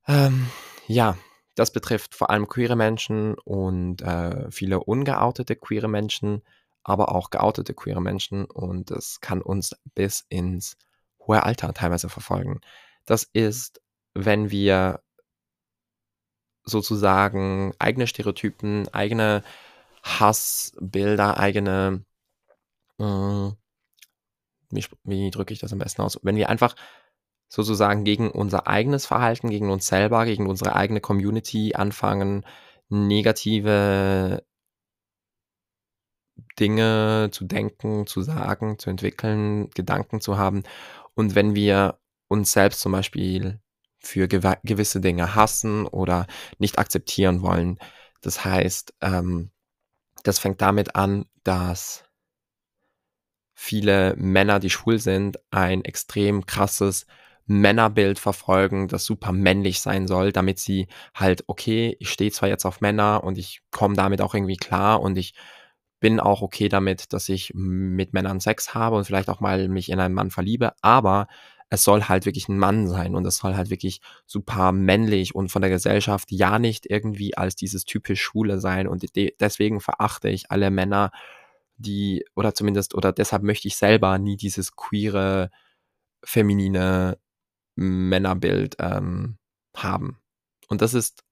Ähm, 0.06 0.48
ja, 0.86 1.16
das 1.54 1.72
betrifft 1.72 2.14
vor 2.14 2.30
allem 2.30 2.48
queere 2.48 2.76
Menschen 2.76 3.34
und, 3.44 4.02
äh, 4.02 4.50
viele 4.50 4.80
ungeoutete 4.80 5.56
queere 5.56 5.88
Menschen, 5.88 6.42
aber 6.82 7.14
auch 7.14 7.30
geoutete 7.30 7.74
queere 7.74 8.00
Menschen 8.00 8.44
und 8.46 8.90
das 8.90 9.20
kann 9.20 9.42
uns 9.42 9.76
bis 9.94 10.24
ins 10.28 10.76
hohe 11.20 11.42
Alter 11.44 11.72
teilweise 11.74 12.08
verfolgen. 12.08 12.60
Das 13.06 13.24
ist, 13.24 13.80
wenn 14.14 14.50
wir 14.50 15.02
sozusagen 16.64 17.74
eigene 17.78 18.06
Stereotypen, 18.06 18.88
eigene 18.94 19.42
Hassbilder, 20.02 21.38
eigene 21.38 22.04
hm 22.98 23.56
wie 24.72 24.84
wie 25.04 25.30
drücke 25.30 25.52
ich 25.54 25.60
das 25.60 25.72
am 25.72 25.78
besten 25.78 26.02
aus? 26.02 26.18
Wenn 26.22 26.36
wir 26.36 26.48
einfach 26.48 26.74
sozusagen 27.48 28.04
gegen 28.04 28.30
unser 28.30 28.66
eigenes 28.66 29.06
Verhalten, 29.06 29.50
gegen 29.50 29.70
uns 29.70 29.86
selber, 29.86 30.24
gegen 30.24 30.48
unsere 30.48 30.74
eigene 30.74 31.00
Community 31.00 31.74
anfangen, 31.74 32.46
negative 32.88 34.44
Dinge 36.58 37.28
zu 37.32 37.44
denken, 37.44 38.06
zu 38.06 38.22
sagen, 38.22 38.78
zu 38.78 38.90
entwickeln, 38.90 39.70
Gedanken 39.70 40.20
zu 40.20 40.38
haben. 40.38 40.62
Und 41.14 41.34
wenn 41.34 41.54
wir 41.54 41.98
uns 42.28 42.52
selbst 42.52 42.80
zum 42.80 42.92
Beispiel 42.92 43.60
für 44.02 44.28
gewa 44.28 44.56
gewisse 44.64 45.00
Dinge 45.00 45.34
hassen 45.34 45.86
oder 45.86 46.26
nicht 46.58 46.78
akzeptieren 46.78 47.42
wollen. 47.42 47.78
Das 48.20 48.44
heißt, 48.44 48.94
ähm, 49.00 49.50
das 50.24 50.38
fängt 50.38 50.60
damit 50.60 50.96
an, 50.96 51.26
dass 51.44 52.04
viele 53.54 54.14
Männer, 54.16 54.58
die 54.60 54.70
schwul 54.70 54.98
sind, 54.98 55.38
ein 55.50 55.84
extrem 55.84 56.46
krasses 56.46 57.06
Männerbild 57.46 58.18
verfolgen, 58.18 58.88
das 58.88 59.04
super 59.04 59.32
männlich 59.32 59.80
sein 59.80 60.06
soll, 60.08 60.32
damit 60.32 60.58
sie 60.58 60.88
halt: 61.14 61.44
„Okay, 61.48 61.96
ich 62.00 62.10
stehe 62.10 62.30
zwar 62.32 62.48
jetzt 62.48 62.64
auf 62.66 62.80
Männer 62.80 63.22
und 63.24 63.38
ich 63.38 63.60
komme 63.70 63.96
damit 63.96 64.20
auch 64.22 64.34
irgendwie 64.34 64.56
klar 64.56 65.00
und 65.02 65.16
ich 65.18 65.34
bin 66.00 66.18
auch 66.20 66.42
okay 66.42 66.68
damit, 66.68 67.12
dass 67.12 67.28
ich 67.28 67.52
mit 67.54 68.12
Männern 68.12 68.40
Sex 68.40 68.74
habe 68.74 68.96
und 68.96 69.04
vielleicht 69.04 69.28
auch 69.30 69.40
mal 69.40 69.68
mich 69.68 69.88
in 69.90 70.00
einen 70.00 70.14
Mann 70.14 70.30
verliebe, 70.30 70.72
aber 70.82 71.28
es 71.70 71.84
soll 71.84 72.04
halt 72.04 72.26
wirklich 72.26 72.48
'n 72.48 72.58
Mann 72.58 72.88
sein 72.88 73.14
und 73.14 73.26
es 73.26 73.38
soll 73.38 73.56
halt 73.56 73.70
wirklich 73.70 74.00
super 74.26 74.72
männlich 74.72 75.34
und 75.34 75.50
von 75.50 75.62
der 75.62 75.70
Gesellschaft 75.70 76.30
ja 76.32 76.58
nicht 76.58 76.86
irgendwie 76.90 77.36
als 77.36 77.56
dieses 77.56 77.84
typisch 77.84 78.20
Schwule 78.22 78.60
sein 78.60 78.88
und 78.88 79.14
de 79.16 79.34
deswegen 79.40 79.80
verachte 79.80 80.28
ich 80.28 80.50
alle 80.50 80.70
Männer, 80.70 81.10
die 81.76 82.24
oder 82.36 82.54
zumindest 82.54 82.94
oder 82.94 83.12
deshalb 83.12 83.42
möchte 83.42 83.68
ich 83.68 83.76
selber 83.76 84.18
nie 84.18 84.36
dieses 84.36 84.76
queere, 84.76 85.50
feminine 86.24 87.18
Männerbild, 87.76 88.76
ähm, 88.80 89.38
haben.“ 89.76 90.18
Und 90.68 90.82
das 90.82 90.94
ist 90.94 91.24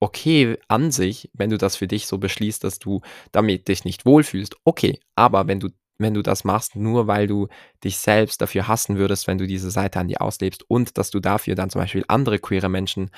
okay 0.00 0.58
an 0.68 0.90
sich, 0.90 1.30
wenn 1.32 1.50
du 1.50 1.58
das 1.58 1.76
für 1.76 1.86
dich 1.86 2.06
so 2.06 2.18
beschließt, 2.18 2.64
dass 2.64 2.78
du 2.80 3.02
damit 3.30 3.68
dich 3.68 3.84
nicht 3.84 4.04
wohlfühlst, 4.04 4.56
okay. 4.64 4.98
Aber 5.14 5.46
wenn 5.48 5.60
du 5.60 5.68
wenn 5.98 6.14
du 6.14 6.22
das 6.22 6.42
machst, 6.42 6.74
nur 6.74 7.06
weil 7.06 7.28
du 7.28 7.46
dich 7.84 7.98
selbst 7.98 8.40
dafür 8.42 8.66
hassen 8.66 8.96
würdest, 8.98 9.28
wenn 9.28 9.38
du 9.38 9.46
diese 9.46 9.70
Seite 9.70 10.00
an 10.00 10.08
dir 10.08 10.20
auslebst 10.20 10.64
und 10.68 10.98
dass 10.98 11.10
du 11.12 11.20
dafür 11.20 11.54
dann 11.54 11.70
zum 11.70 11.80
Beispiel 11.80 12.04
andere 12.08 12.40
queere 12.40 12.68
Menschen 12.68 13.10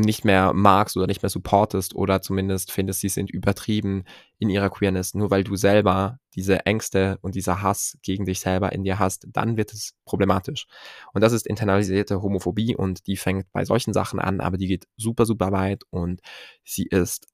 nicht 0.00 0.24
mehr 0.24 0.52
magst 0.54 0.96
oder 0.96 1.06
nicht 1.06 1.22
mehr 1.22 1.30
supportest 1.30 1.94
oder 1.94 2.22
zumindest 2.22 2.72
findest, 2.72 3.00
sie 3.00 3.08
sind 3.08 3.30
übertrieben 3.30 4.04
in 4.38 4.50
ihrer 4.50 4.70
Queerness, 4.70 5.14
nur 5.14 5.30
weil 5.30 5.44
du 5.44 5.56
selber 5.56 6.18
diese 6.34 6.66
Ängste 6.66 7.18
und 7.22 7.34
dieser 7.34 7.62
Hass 7.62 7.98
gegen 8.02 8.24
dich 8.26 8.40
selber 8.40 8.72
in 8.72 8.84
dir 8.84 8.98
hast, 8.98 9.26
dann 9.32 9.56
wird 9.56 9.72
es 9.72 9.94
problematisch. 10.04 10.66
Und 11.14 11.22
das 11.22 11.32
ist 11.32 11.46
internalisierte 11.46 12.22
Homophobie 12.22 12.76
und 12.76 13.06
die 13.06 13.16
fängt 13.16 13.50
bei 13.52 13.64
solchen 13.64 13.92
Sachen 13.94 14.20
an, 14.20 14.40
aber 14.40 14.56
die 14.58 14.68
geht 14.68 14.86
super, 14.96 15.26
super 15.26 15.52
weit 15.52 15.84
und 15.90 16.20
sie 16.64 16.84
ist 16.86 17.26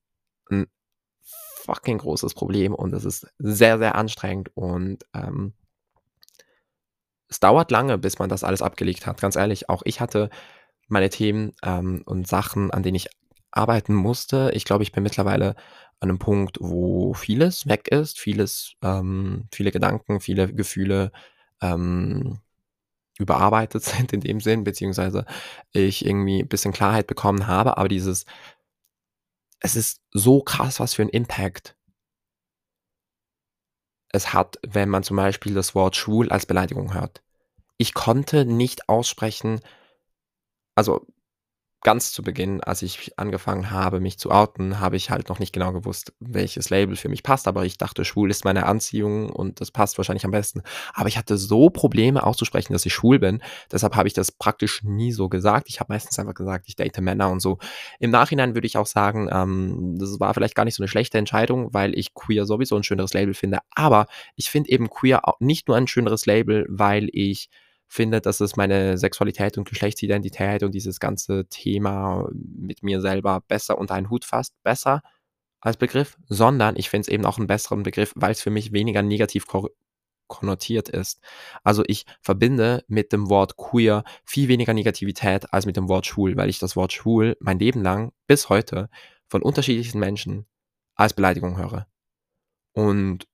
'n 0.50 0.66
fucking 1.64 1.98
großes 1.98 2.34
Problem 2.34 2.74
und 2.74 2.92
es 2.94 3.04
ist 3.04 3.26
sehr, 3.38 3.78
sehr 3.78 3.94
anstrengend 3.96 4.50
und, 4.56 5.04
ähm 5.14 5.54
es 7.30 7.40
dauert 7.40 7.70
lange, 7.70 7.98
bis 7.98 8.18
man 8.18 8.28
das 8.28 8.44
alles 8.44 8.62
abgelegt 8.62 9.06
hat. 9.06 9.20
Ganz 9.20 9.36
ehrlich, 9.36 9.68
auch 9.68 9.82
ich 9.84 10.00
hatte 10.00 10.30
meine 10.94 11.10
Themen, 11.10 11.54
ähm, 11.64 12.02
und 12.06 12.28
Sachen, 12.28 12.72
an 12.72 12.84
denen 12.84 12.96
ich 12.96 13.08
arbeiten 13.52 13.94
musste. 13.94 14.52
Ich 14.54 14.64
glaube, 14.66 14.84
ich 14.84 14.92
bin 14.92 15.04
mittlerweile 15.04 15.56
an 16.00 16.08
'nem 16.10 16.20
Punkt, 16.20 16.58
wo 16.60 17.14
vieles 17.14 17.68
weg 17.68 17.88
ist, 17.90 18.20
vieles 18.20 18.74
ähm, 18.82 19.48
viele 19.54 19.72
Gedanken, 19.72 20.20
viele 20.20 20.52
Gefühle, 20.54 21.12
ähm, 21.62 22.40
überarbeitet 23.18 23.84
sind 23.84 24.12
in 24.14 24.20
dem 24.22 24.40
Sinn, 24.40 24.64
beziehungsweise 24.64 25.26
ich 25.72 26.06
irgendwie 26.06 26.44
bisschen 26.44 26.72
Klarheit 26.72 27.06
bekommen 27.08 27.46
habe, 27.48 27.78
aber 27.78 27.88
dieses 27.88 28.24
es 29.60 29.76
ist 29.76 30.00
so 30.12 30.42
krass, 30.42 30.80
was 30.80 30.94
für 30.94 31.02
'n 31.02 31.08
Impact 31.08 31.74
es 34.12 34.32
hat, 34.32 34.58
wenn 34.66 34.88
man 34.88 35.02
zum 35.02 35.16
Beispiel 35.16 35.54
das 35.54 35.74
Wort 35.74 35.96
schwul 35.96 36.30
als 36.30 36.46
Beleidigung 36.46 36.94
hört. 36.94 37.22
Ich 37.78 37.94
konnte 37.94 38.44
nicht 38.46 38.88
aussprechen 38.88 39.60
also, 40.76 41.06
ganz 41.82 42.12
zu 42.12 42.22
Beginn, 42.24 42.62
als 42.62 42.82
ich 42.82 43.12
angefangen 43.18 43.70
habe, 43.70 44.00
mich 44.00 44.18
zu 44.18 44.30
outen, 44.32 44.80
habe 44.80 44.96
ich 44.96 45.10
halt 45.10 45.28
noch 45.30 45.38
nicht 45.38 45.52
genau 45.52 45.72
gewusst, 45.72 46.14
welches 46.20 46.70
Label 46.70 46.96
für 46.96 47.08
mich 47.08 47.22
passt, 47.22 47.48
aber 47.48 47.64
ich 47.66 47.78
dachte, 47.78 48.04
schwul 48.04 48.30
ist 48.30 48.44
meine 48.44 48.66
Anziehung 48.66 49.30
und 49.30 49.60
das 49.60 49.70
passt 49.70 49.98
wahrscheinlich 49.98 50.24
am 50.26 50.32
besten. 50.32 50.62
Aber 50.94 51.08
ich 51.08 51.18
hatte 51.18 51.38
so 51.38 51.70
Probleme 51.70 52.24
auszusprechen, 52.24 52.72
dass 52.74 52.86
ich 52.86 52.94
schwul 52.94 53.18
bin, 53.20 53.42
deshalb 53.72 53.96
habe 53.96 54.08
ich 54.08 54.14
das 54.14 54.32
praktisch 54.32 54.82
nie 54.84 55.12
so 55.12 55.28
gesagt. 55.30 55.68
Ich 55.70 55.80
habe 55.80 55.92
meistens 55.92 56.18
einfach 56.18 56.34
gesagt, 56.34 56.66
ich 56.68 56.76
date 56.76 57.00
Männer 57.00 57.30
und 57.30 57.40
so. 57.40 57.58
Im 58.00 58.10
Nachhinein 58.10 58.54
würde 58.56 58.66
ich 58.68 58.78
auch 58.78 58.86
sagen, 58.86 59.28
ähm, 59.32 59.96
das 59.98 60.20
war 60.20 60.34
vielleicht 60.34 60.56
gar 60.56 60.64
nicht 60.66 60.76
so 60.76 60.82
'ne 60.84 60.88
schlechte 60.88 61.18
Entscheidung, 61.18 61.74
weil 61.74 61.98
ich 61.98 62.14
queer 62.14 62.46
sowieso 62.46 62.76
'n 62.76 62.84
schöneres 62.84 63.14
Label 63.14 63.34
finde. 63.34 63.60
Aber 63.76 64.06
ich 64.36 64.50
finde 64.50 64.70
eben 64.70 64.90
queer 64.90 65.28
au 65.28 65.34
nicht 65.40 65.68
nur 65.68 65.76
ein 65.78 65.88
schöneres 65.88 66.26
Label, 66.26 66.66
weil 66.70 67.08
ich 67.12 67.48
finde, 67.88 68.20
dass 68.20 68.40
es 68.40 68.56
meine 68.56 68.98
Sexualität 68.98 69.58
und 69.58 69.68
Geschlechtsidentität 69.68 70.62
und 70.62 70.72
dieses 70.74 71.00
ganze 71.00 71.46
Thema 71.48 72.28
mit 72.34 72.82
mir 72.82 73.00
selber 73.00 73.42
besser 73.48 73.78
unter 73.78 73.94
einen 73.94 74.10
Hut 74.10 74.24
fasst, 74.24 74.54
besser 74.62 75.02
als 75.60 75.76
Begriff, 75.78 76.18
sondern 76.28 76.76
ich 76.76 76.90
finde 76.90 77.02
es 77.02 77.08
eben 77.08 77.26
auch 77.26 77.38
'n 77.38 77.46
besseren 77.48 77.82
Begriff, 77.84 78.12
weil's 78.16 78.42
für 78.42 78.50
mich 78.50 78.72
weniger 78.72 79.02
negativ 79.02 79.46
konnotiert 80.28 80.88
ist. 80.90 81.20
Also, 81.64 81.84
ich 81.86 82.06
verbinde 82.22 82.84
mit 82.88 83.12
dem 83.12 83.28
Wort 83.30 83.56
queer 83.56 84.04
viel 84.24 84.48
weniger 84.48 84.74
Negativität 84.74 85.52
als 85.52 85.66
mit 85.66 85.76
dem 85.76 85.88
Wort 85.88 86.06
schwul, 86.06 86.36
weil 86.36 86.50
ich 86.50 86.58
das 86.60 86.76
Wort 86.76 86.92
schwul 86.92 87.36
mein 87.40 87.58
Leben 87.58 87.82
lang 87.82 88.12
bis 88.26 88.48
heute 88.50 88.88
von 89.28 89.42
unterschiedlichsten 89.42 89.98
Menschen 90.00 90.46
als 90.96 91.14
Beleidigung 91.14 91.58
höre. 91.58 91.86
Und 92.74 93.26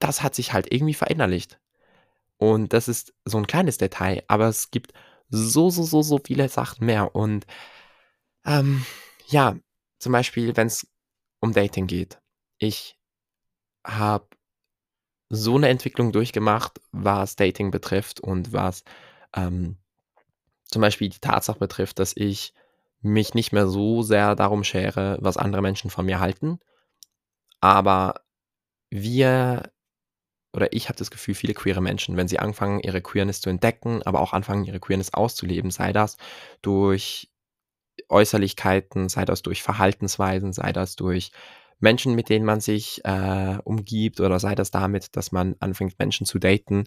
das 0.00 0.22
hat 0.22 0.34
sich 0.34 0.52
halt 0.52 0.72
irgendwie 0.72 0.94
verinnerlicht. 0.94 1.58
Und 2.40 2.72
das 2.72 2.88
ist 2.88 3.12
so 3.24 3.36
'n 3.38 3.46
kleines 3.46 3.78
Detail, 3.78 4.22
aber 4.28 4.48
es 4.48 4.70
gibt 4.70 4.92
so, 5.28 5.70
so, 5.70 5.82
so, 5.82 6.02
so 6.02 6.20
viele 6.24 6.48
Sachen 6.48 6.86
mehr 6.86 7.14
und, 7.14 7.46
ähm, 8.46 8.84
ja, 9.28 9.56
zum 10.00 10.12
Beispiel, 10.12 10.56
wenn's 10.56 10.86
um 11.40 11.52
Dating 11.54 11.86
geht. 11.88 12.20
Ich 12.58 12.98
habe 13.86 14.28
so 15.30 15.58
'ne 15.58 15.68
Entwicklung 15.68 16.12
durchgemacht, 16.12 16.80
was 16.92 17.36
Dating 17.36 17.70
betrifft 17.70 18.20
und 18.20 18.52
was, 18.52 18.84
ähm, 19.36 19.78
zum 20.66 20.82
Beispiel 20.82 21.10
die 21.10 21.20
Tatsache 21.20 21.58
betrifft, 21.60 21.98
dass 22.00 22.14
ich 22.16 22.54
mich 23.02 23.34
nicht 23.34 23.52
mehr 23.52 23.68
so 23.68 24.02
sehr 24.02 24.36
darum 24.36 24.64
schere, 24.64 25.18
was 25.22 25.36
andere 25.38 25.62
Menschen 25.62 25.90
von 25.90 26.06
mir 26.06 26.20
halten. 26.20 26.60
Aber 27.62 28.22
wir 28.90 29.70
oder 30.52 30.72
ich 30.72 30.88
habe 30.88 30.98
das 30.98 31.10
Gefühl, 31.10 31.34
viele 31.34 31.54
queere 31.54 31.80
Menschen, 31.80 32.16
wenn 32.16 32.28
sie 32.28 32.38
anfangen, 32.38 32.80
ihre 32.80 33.02
Queerness 33.02 33.40
zu 33.40 33.50
entdecken, 33.50 34.02
aber 34.04 34.20
auch 34.20 34.32
anfangen, 34.32 34.64
ihre 34.64 34.80
Queerness 34.80 35.14
auszuleben, 35.14 35.70
sei 35.70 35.92
das 35.92 36.16
durch 36.62 37.30
Äußerlichkeiten, 38.08 39.08
sei 39.08 39.24
das 39.24 39.42
durch 39.42 39.62
Verhaltensweisen, 39.62 40.52
sei 40.52 40.72
das 40.72 40.96
durch 40.96 41.32
Menschen, 41.80 42.14
mit 42.14 42.28
denen 42.28 42.44
man 42.44 42.60
sich, 42.60 43.04
äh, 43.04 43.58
umgibt 43.64 44.20
oder 44.20 44.40
sei 44.40 44.54
das 44.54 44.70
damit, 44.70 45.16
dass 45.16 45.30
man 45.32 45.54
anfängt, 45.60 45.98
Menschen 45.98 46.26
zu 46.26 46.38
daten 46.38 46.84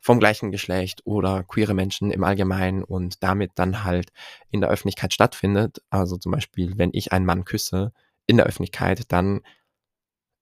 vom 0.00 0.18
gleichen 0.18 0.50
Geschlecht 0.50 1.02
oder 1.04 1.44
queere 1.44 1.74
Menschen 1.74 2.10
im 2.10 2.24
Allgemeinen 2.24 2.82
und 2.82 3.22
damit 3.22 3.52
dann 3.54 3.84
halt 3.84 4.10
in 4.50 4.60
der 4.60 4.70
Öffentlichkeit 4.70 5.12
stattfindet. 5.14 5.80
Also, 5.90 6.16
zum 6.16 6.32
Beispiel, 6.32 6.76
wenn 6.76 6.90
ich 6.92 7.12
einen 7.12 7.26
Mann 7.26 7.44
küsse 7.44 7.92
in 8.26 8.36
der 8.36 8.46
Öffentlichkeit, 8.46 9.12
dann 9.12 9.42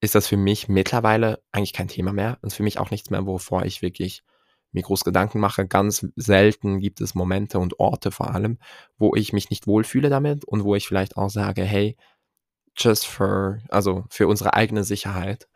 ist 0.01 0.15
das 0.15 0.27
für 0.27 0.37
mich 0.37 0.67
mittlerweile 0.69 1.41
eigentlich 1.51 1.73
kein 1.73 1.87
Thema 1.89 2.13
mehr 2.13 2.39
und 2.41 2.53
für 2.53 2.63
mich 2.63 2.79
auch 2.79 2.91
nichts 2.91 3.09
mehr, 3.11 3.25
wovor 3.27 3.65
ich 3.65 3.81
wirklich 3.83 4.23
mir 4.73 4.83
groß 4.83 5.03
Gedanken 5.05 5.39
mache. 5.39 5.67
Ganz 5.67 6.05
selten 6.15 6.79
gibt 6.79 7.01
es 7.01 7.15
Momente 7.15 7.59
und 7.59 7.79
Orte 7.79 8.11
vor 8.11 8.33
allem, 8.35 8.59
wo 8.97 9.15
ich 9.15 9.33
mich 9.33 9.49
nicht 9.51 9.67
wohlfühle 9.67 10.09
damit 10.09 10.45
und 10.45 10.63
wo 10.63 10.75
ich 10.75 10.87
vielleicht 10.87 11.17
auch 11.17 11.29
sage: 11.29 11.63
„Hey, 11.63 11.97
just 12.77 13.07
for 13.07 13.59
also, 13.69 14.05
für 14.09 14.27
unsere 14.27 14.53
eigene 14.55 14.83
Sicherheit 14.83 15.47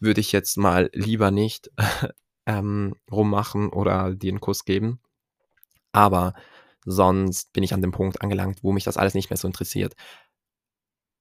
würde 0.00 0.20
ich 0.22 0.32
jetzt 0.32 0.56
mal 0.58 0.90
lieber 0.94 1.30
nicht, 1.32 1.70
ähm, 2.46 2.94
rummachen 3.10 3.70
oder 3.70 4.14
dir 4.14 4.32
'n 4.32 4.40
Kuss 4.40 4.64
geben.“ 4.64 5.00
Aber 5.92 6.34
sonst 6.84 7.52
bin 7.52 7.62
ich 7.64 7.74
an 7.74 7.82
dem 7.82 7.92
Punkt 7.92 8.22
angelangt, 8.22 8.62
wo 8.62 8.72
mich 8.72 8.84
das 8.84 8.96
alles 8.96 9.14
nicht 9.14 9.30
mehr 9.30 9.36
so 9.36 9.46
interessiert. 9.48 9.94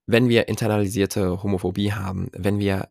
Wenn 0.08 0.30
wir 0.30 0.48
internalisierte 0.48 1.44
Homophobie 1.44 1.92
haben, 1.92 2.30
wenn 2.32 2.60
wir 2.60 2.90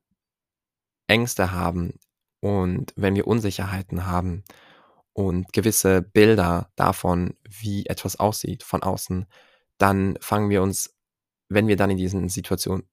Ängste 1.09 1.51
haben 1.51 1.95
und 2.41 2.93
wenn 2.97 3.15
wir 3.15 3.27
Unsicherheiten 3.27 4.07
haben 4.07 4.45
und 5.15 5.53
gewisse 5.55 6.03
Bilder 6.03 6.71
davon, 6.77 7.35
wie 7.49 7.87
etwas 7.87 8.17
aussieht 8.17 8.63
von 8.63 8.83
außen, 8.83 9.27
dann 9.79 10.19
fangen 10.21 10.51
wir 10.51 10.63
uns, 10.63 10.95
wenn 11.49 11.69
wir 11.69 11.77
dann 11.77 11.91
in 11.91 11.97
diesen 11.97 12.29
Situationen 12.29 12.87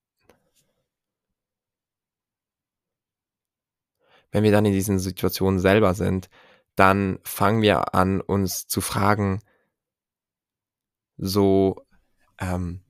wenn 4.31 4.43
wir 4.43 4.51
dann 4.51 4.65
in 4.65 4.73
diesen 4.73 4.99
Situationen 4.99 5.59
selber 5.59 5.93
sind, 5.93 6.29
dann 6.75 7.19
fangen 7.23 7.61
wir 7.61 7.93
an, 7.93 8.19
uns 8.19 8.67
zu 8.67 8.81
fragen 8.81 9.41
so, 11.17 11.85
ähm 12.39 12.82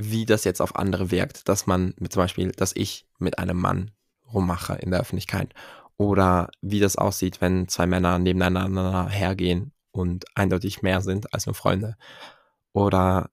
wie 0.00 0.26
das 0.26 0.44
jetzt 0.44 0.60
auf 0.62 0.76
andere 0.76 1.10
wirkt, 1.10 1.48
dass 1.48 1.66
man 1.66 1.94
mit 1.98 2.12
zum 2.12 2.22
Beispiel 2.22 2.52
dass 2.52 2.72
ich 2.76 3.06
mit 3.18 3.38
einem 3.38 3.58
Mann 3.58 3.90
rummache 4.32 4.74
in 4.76 4.90
der 4.90 5.00
Öffentlichkeit 5.00 5.54
oder 5.96 6.50
wie 6.62 6.80
das 6.80 6.96
aussieht, 6.96 7.40
wenn 7.40 7.68
2 7.68 7.86
Männer 7.86 8.18
nebeneinander 8.18 9.08
hergehen 9.08 9.72
und 9.92 10.24
eindeutig 10.36 10.82
mehr 10.82 11.00
sind 11.02 11.32
als 11.34 11.46
nur 11.46 11.54
Freunde 11.54 11.96
oder 12.72 13.30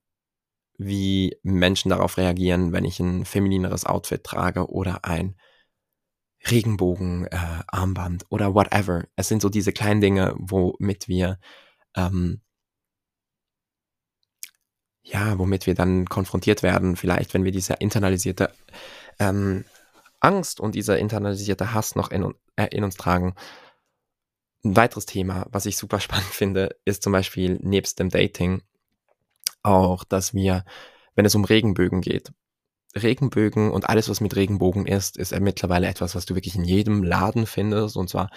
wie 0.79 1.37
Menschen 1.43 1.89
darauf 1.89 2.17
reagieren, 2.17 2.73
wenn 2.73 2.85
ich 2.85 2.99
'n 3.01 3.25
feminineres 3.25 3.85
Outfit 3.85 4.23
trage 4.25 4.69
oder 4.71 5.05
ein 5.05 5.35
Regenbogen 6.49 7.25
äh, 7.27 7.63
oder 8.29 8.53
whatever. 8.53 9.05
Es 9.15 9.27
sind 9.27 9.41
so 9.41 9.49
diese 9.49 9.73
kleinen 9.73 10.01
Dinge, 10.01 10.33
womit 10.37 11.07
wir, 11.07 11.39
ähm 11.95 12.41
ja, 15.09 15.37
womit 15.39 15.67
wir 15.67 15.75
dann 15.75 16.05
konfrontiert 16.05 16.63
werden, 16.63 16.95
vielleicht, 16.95 17.33
wenn 17.33 17.43
wir 17.43 17.51
diese 17.51 17.75
internalisierte, 17.75 18.51
ähm, 19.19 19.65
Angst 20.19 20.59
und 20.59 20.75
dieser 20.75 20.97
internalisierte 20.99 21.73
Hass 21.73 21.95
noch 21.95 22.11
in 22.11 22.33
äh, 22.55 22.67
in 22.71 22.83
uns 22.83 22.95
tragen. 22.97 23.35
'N 24.63 24.75
weiteres 24.75 25.05
Thema, 25.05 25.45
was 25.51 25.65
ich 25.65 25.77
super 25.77 25.99
spannend 26.01 26.27
finde, 26.27 26.75
ist 26.85 27.03
zum 27.03 27.13
Beispiel 27.13 27.57
nebst 27.61 27.99
dem 27.99 28.09
Dating 28.09 28.63
auch, 29.63 30.03
dass 30.03 30.33
wir, 30.33 30.65
wenn 31.15 31.25
es 31.25 31.35
um 31.35 31.45
Regenbögen 31.45 32.01
geht 32.01 32.31
Regenbögen 32.95 33.71
und 33.71 33.89
alles, 33.89 34.09
was 34.09 34.21
mit 34.21 34.35
Regenbogen 34.35 34.85
ist, 34.85 35.17
ist 35.17 35.37
mittlerweile 35.39 35.87
etwas, 35.87 36.15
was 36.15 36.25
du 36.25 36.35
wirklich 36.35 36.55
in 36.55 36.63
jedem 36.63 37.03
Laden 37.03 37.45
findest 37.45 37.97
und 37.97 38.09
zwar 38.09 38.29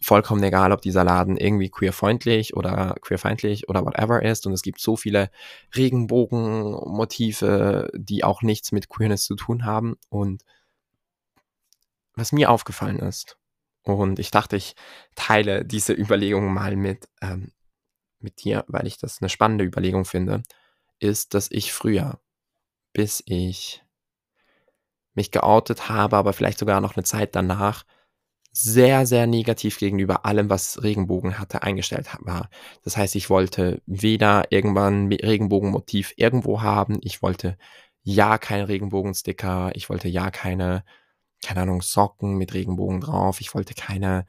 vollkommen 0.00 0.42
egal, 0.42 0.72
ob 0.72 0.82
dieser 0.82 1.04
Laden 1.04 1.36
irgendwie 1.36 1.70
queerfreundlich 1.70 2.56
oder 2.56 2.96
queerfeindlich 3.02 3.68
oder 3.68 3.84
whatever 3.84 4.22
ist. 4.22 4.46
Und 4.46 4.52
es 4.52 4.62
gibt 4.62 4.80
so 4.80 4.96
viele 4.96 5.30
Regenbogenmotive, 5.76 7.90
die 7.94 8.24
auch 8.24 8.42
nichts 8.42 8.72
mit 8.72 8.88
Queerness 8.88 9.24
zu 9.24 9.36
tun 9.36 9.64
haben. 9.64 9.96
Und 10.10 10.42
was 12.16 12.32
mir 12.32 12.50
aufgefallen 12.50 12.98
ist 12.98 13.36
und 13.82 14.18
ich 14.18 14.30
dachte, 14.30 14.56
ich 14.56 14.74
teile 15.14 15.64
diese 15.64 15.92
Überlegung 15.92 16.52
mal 16.52 16.76
mit 16.76 17.08
ähm, 17.22 17.52
mit 18.20 18.42
dir, 18.44 18.64
weil 18.68 18.86
ich 18.86 18.98
das 18.98 19.20
'ne 19.20 19.28
spannende 19.30 19.64
Überlegung 19.64 20.04
finde, 20.06 20.42
ist, 21.00 21.34
dass 21.34 21.50
ich 21.50 21.72
früher, 21.72 22.20
bis 22.94 23.22
ich 23.26 23.84
mich 25.16 25.30
geoutet 25.32 25.88
habe, 25.88 26.16
aber 26.16 26.32
vielleicht 26.32 26.58
sogar 26.58 26.80
noch 26.80 26.94
'ne 26.96 27.02
Zeit 27.02 27.34
danach, 27.34 27.84
sehr, 28.52 29.06
sehr 29.06 29.26
negativ 29.26 29.78
gegenüber 29.78 30.24
allem, 30.26 30.50
was 30.50 30.82
Regenbogen 30.82 31.38
hatte, 31.38 31.62
eingestellt 31.62 32.08
war. 32.20 32.50
Das 32.82 32.96
heißt, 32.96 33.14
ich 33.16 33.30
wollte 33.30 33.80
weder 33.86 34.50
irgendwann 34.50 35.08
Regenbogenmotiv 35.12 36.12
irgendwo 36.16 36.62
haben, 36.62 36.98
ich 37.02 37.22
wollte 37.22 37.56
ja 38.02 38.38
keinen 38.38 38.64
Regenbogensticker, 38.64 39.72
ich 39.74 39.88
wollte 39.90 40.08
ja 40.08 40.30
keine 40.30 40.84
keine 41.44 41.62
Ahnung, 41.62 41.80
Socken 41.82 42.36
mit 42.36 42.52
Regenbogen 42.52 43.00
drauf, 43.00 43.40
ich 43.40 43.54
wollte 43.54 43.72
keine 43.74 44.26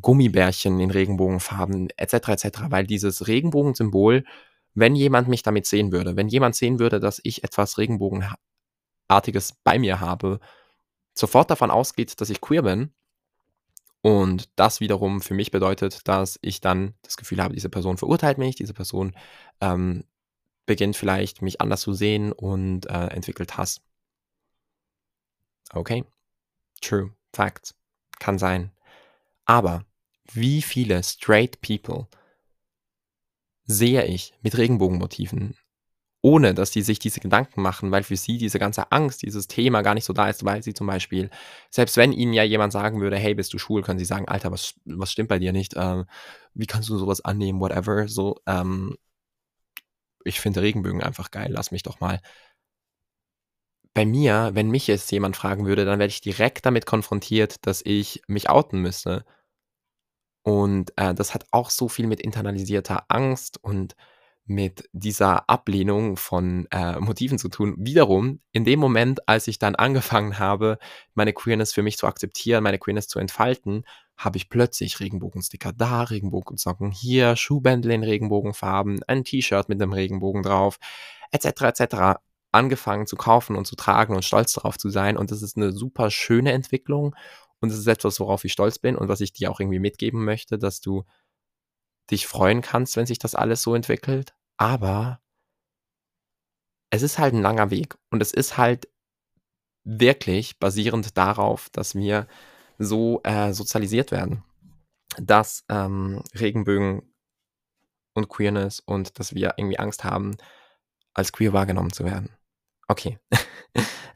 Gummibärchen 0.00 0.80
in 0.80 0.90
Regenbogenfarben 0.90 1.90
et 1.96 2.10
cetera, 2.10 2.32
et 2.32 2.40
cetera, 2.40 2.70
weil 2.70 2.86
dieses 2.86 3.28
Regenbogensymbol 3.28 4.24
wenn 4.74 4.94
jemand 4.94 5.28
mich 5.28 5.42
damit 5.42 5.66
sehen 5.66 5.92
würde, 5.92 6.16
wenn 6.16 6.28
jemand 6.28 6.54
sehen 6.54 6.78
würde, 6.78 7.00
dass 7.00 7.20
ich 7.24 7.44
etwas 7.44 7.78
Regenbogenha 7.78 8.36
artiges 9.08 9.54
bei 9.64 9.78
mir 9.78 10.00
habe, 10.00 10.40
sofort 11.14 11.50
davon 11.50 11.70
ausgeht, 11.70 12.20
dass 12.20 12.30
ich 12.30 12.40
queer 12.40 12.62
bin 12.62 12.92
und 14.02 14.48
das 14.56 14.80
wiederum 14.80 15.20
für 15.20 15.34
mich 15.34 15.50
bedeutet, 15.50 16.08
dass 16.08 16.38
ich 16.42 16.60
dann 16.60 16.94
das 17.02 17.16
Gefühl 17.16 17.42
habe, 17.42 17.54
diese 17.54 17.68
Person 17.68 17.98
verurteilt 17.98 18.38
mich, 18.38 18.56
diese 18.56 18.74
Person, 18.74 19.14
ähm, 19.60 20.04
beginnt 20.66 20.96
vielleicht, 20.96 21.42
mich 21.42 21.60
anders 21.60 21.80
zu 21.82 21.92
sehen 21.92 22.32
und, 22.32 22.86
äh, 22.86 23.08
entwickelt 23.08 23.56
Hass. 23.56 23.82
Okay, 25.72 26.04
true, 26.80 27.12
Facts, 27.32 27.74
kann 28.18 28.38
sein. 28.38 28.72
Aber 29.44 29.84
wie 30.32 30.62
viele 30.62 31.02
straight 31.02 31.60
people 31.60 32.06
sehe 33.64 34.04
ich 34.06 34.32
mit 34.42 34.56
Regenbogenmotiven, 34.56 35.56
ohne 36.22 36.54
dass 36.54 36.70
die 36.70 36.82
sich 36.82 36.98
diese 36.98 37.20
Gedanken 37.20 37.62
machen, 37.62 37.90
weil 37.92 38.02
für 38.02 38.16
sie 38.16 38.38
diese 38.38 38.58
ganze 38.58 38.92
Angst, 38.92 39.22
dieses 39.22 39.48
Thema 39.48 39.82
gar 39.82 39.94
nicht 39.94 40.04
so 40.04 40.12
da 40.12 40.28
ist, 40.28 40.44
weil 40.44 40.62
sie 40.62 40.74
zum 40.74 40.86
Beispiel 40.86 41.30
selbst 41.70 41.96
wenn 41.96 42.12
ihnen 42.12 42.32
ja 42.34 42.42
jemand 42.44 42.72
sagen 42.72 43.00
würde: 43.00 43.16
„Hey, 43.16 43.34
bist 43.34 43.52
du 43.54 43.58
schwul?“, 43.58 43.82
können 43.82 43.98
sie 43.98 44.04
sagen: 44.04 44.28
„Alter, 44.28 44.52
was 44.52 44.74
was 44.84 45.12
stimmt 45.12 45.28
bei 45.30 45.38
dir 45.38 45.52
nicht? 45.52 45.74
Äh, 45.74 46.04
wie 46.54 46.66
kannst 46.66 46.88
du 46.90 46.98
so 46.98 47.06
was 47.06 47.22
annehmen?“ 47.24 47.60
Whatever, 47.60 48.08
so, 48.08 48.36
ähm 48.46 48.96
ich 50.24 50.40
finde 50.40 50.62
Regenbögen 50.62 51.02
einfach 51.02 51.30
geil, 51.30 51.48
lass 51.50 51.70
mich 51.72 51.82
doch 51.82 52.00
mal 52.00 52.20
bei 53.94 54.04
mir, 54.04 54.50
wenn 54.54 54.70
mich 54.70 54.86
jetzt 54.88 55.10
jemand 55.12 55.36
fragen 55.36 55.66
würde, 55.66 55.84
dann 55.84 55.98
werde 55.98 56.10
ich 56.10 56.20
direkt 56.20 56.64
damit 56.66 56.86
konfrontiert, 56.86 57.66
dass 57.66 57.82
ich 57.84 58.22
mich 58.28 58.48
outen 58.48 58.80
müsste. 58.80 59.24
Und, 60.46 60.92
äh, 60.96 61.14
das 61.14 61.34
hat 61.34 61.44
auch 61.50 61.70
so 61.70 61.88
viel 61.88 62.06
mit 62.06 62.20
internalisierter 62.20 63.04
Angst 63.08 63.62
und 63.62 63.94
mit 64.50 64.88
dieser 64.92 65.48
Ablehnung 65.48 66.16
von, 66.18 66.66
äh, 66.72 67.00
Motiven 67.00 67.38
zu 67.38 67.48
tun. 67.48 67.74
Wiederum, 67.78 68.40
in 68.52 68.64
dem 68.64 68.80
Moment, 68.80 69.28
als 69.28 69.48
ich 69.48 69.58
dann 69.60 69.76
angefangen 69.76 70.38
habe, 70.40 70.78
meine 71.14 71.32
Queerness 71.34 71.72
für 71.72 71.82
mich 71.82 71.98
zu 71.98 72.06
akzeptieren, 72.08 72.64
meine 72.64 72.78
Queerness 72.78 73.08
zu 73.08 73.20
entfalten, 73.20 73.84
habe 74.18 74.38
ich 74.38 74.50
plötzlich 74.50 75.00
Regenbogensticker 75.00 75.72
da, 75.72 76.02
Regenbogensocken 76.04 76.90
hier, 76.92 77.36
Schuhbändel 77.36 77.92
in 77.92 78.02
Regenbogenfarben, 78.04 79.02
ein 79.08 79.24
T-Shirt 79.24 79.68
mit 79.68 79.78
'nem 79.78 79.92
Regenbogen 79.92 80.42
drauf, 80.42 80.78
et 81.32 81.42
cetera, 81.42 81.68
et 81.70 81.76
cetera, 81.76 82.20
angefangen 82.52 83.06
zu 83.06 83.16
kaufen 83.16 83.56
und 83.56 83.66
zu 83.66 83.76
tragen 83.76 84.14
und 84.16 84.24
stolz 84.24 84.52
darauf 84.54 84.78
zu 84.78 84.90
sein. 84.90 85.16
Und 85.16 85.30
das 85.30 85.42
ist 85.42 85.56
'ne 85.56 85.72
super 85.72 86.10
schöne 86.10 86.52
Entwicklung 86.52 87.14
und 87.60 87.70
das 87.72 87.78
ist 87.78 87.86
etwas, 87.86 88.20
worauf 88.20 88.44
ich 88.44 88.52
stolz 88.52 88.78
bin 88.80 88.96
und 88.96 89.08
was 89.08 89.20
ich 89.20 89.32
dir 89.32 89.50
auch 89.52 89.60
irgendwie 89.60 89.78
mitgeben 89.80 90.24
möchte, 90.24 90.58
dass 90.58 90.80
du 90.80 91.04
dich 92.10 92.26
freuen 92.26 92.60
kannst, 92.62 92.96
wenn 92.96 93.06
sich 93.06 93.18
das 93.18 93.34
alles 93.34 93.62
so 93.62 93.74
entwickelt. 93.74 94.34
Aber 94.60 95.18
es 96.90 97.02
ist 97.02 97.18
halt 97.18 97.34
'n 97.34 97.42
langer 97.42 97.70
Weg 97.70 97.96
und 98.10 98.20
es 98.22 98.32
ist 98.32 98.56
halt 98.56 98.88
wirklich 99.84 100.58
basierend 100.58 101.16
darauf, 101.18 101.70
dass 101.70 101.94
wir 101.94 102.26
so, 102.78 103.20
äh, 103.24 103.52
sozialisiert 103.52 104.12
werden, 104.12 104.44
dass, 105.18 105.64
ähm, 105.70 106.22
Regenbögen 106.38 107.02
und 108.16 108.28
Queerness 108.28 108.80
und 108.80 109.18
dass 109.18 109.34
wir 109.34 109.54
irgendwie 109.56 109.78
Angst 109.78 110.04
haben, 110.04 110.36
als 111.14 111.32
queer 111.32 111.52
wahrgenommen 111.52 111.92
zu 111.92 112.04
werden. 112.04 112.30
Okay. 112.88 113.18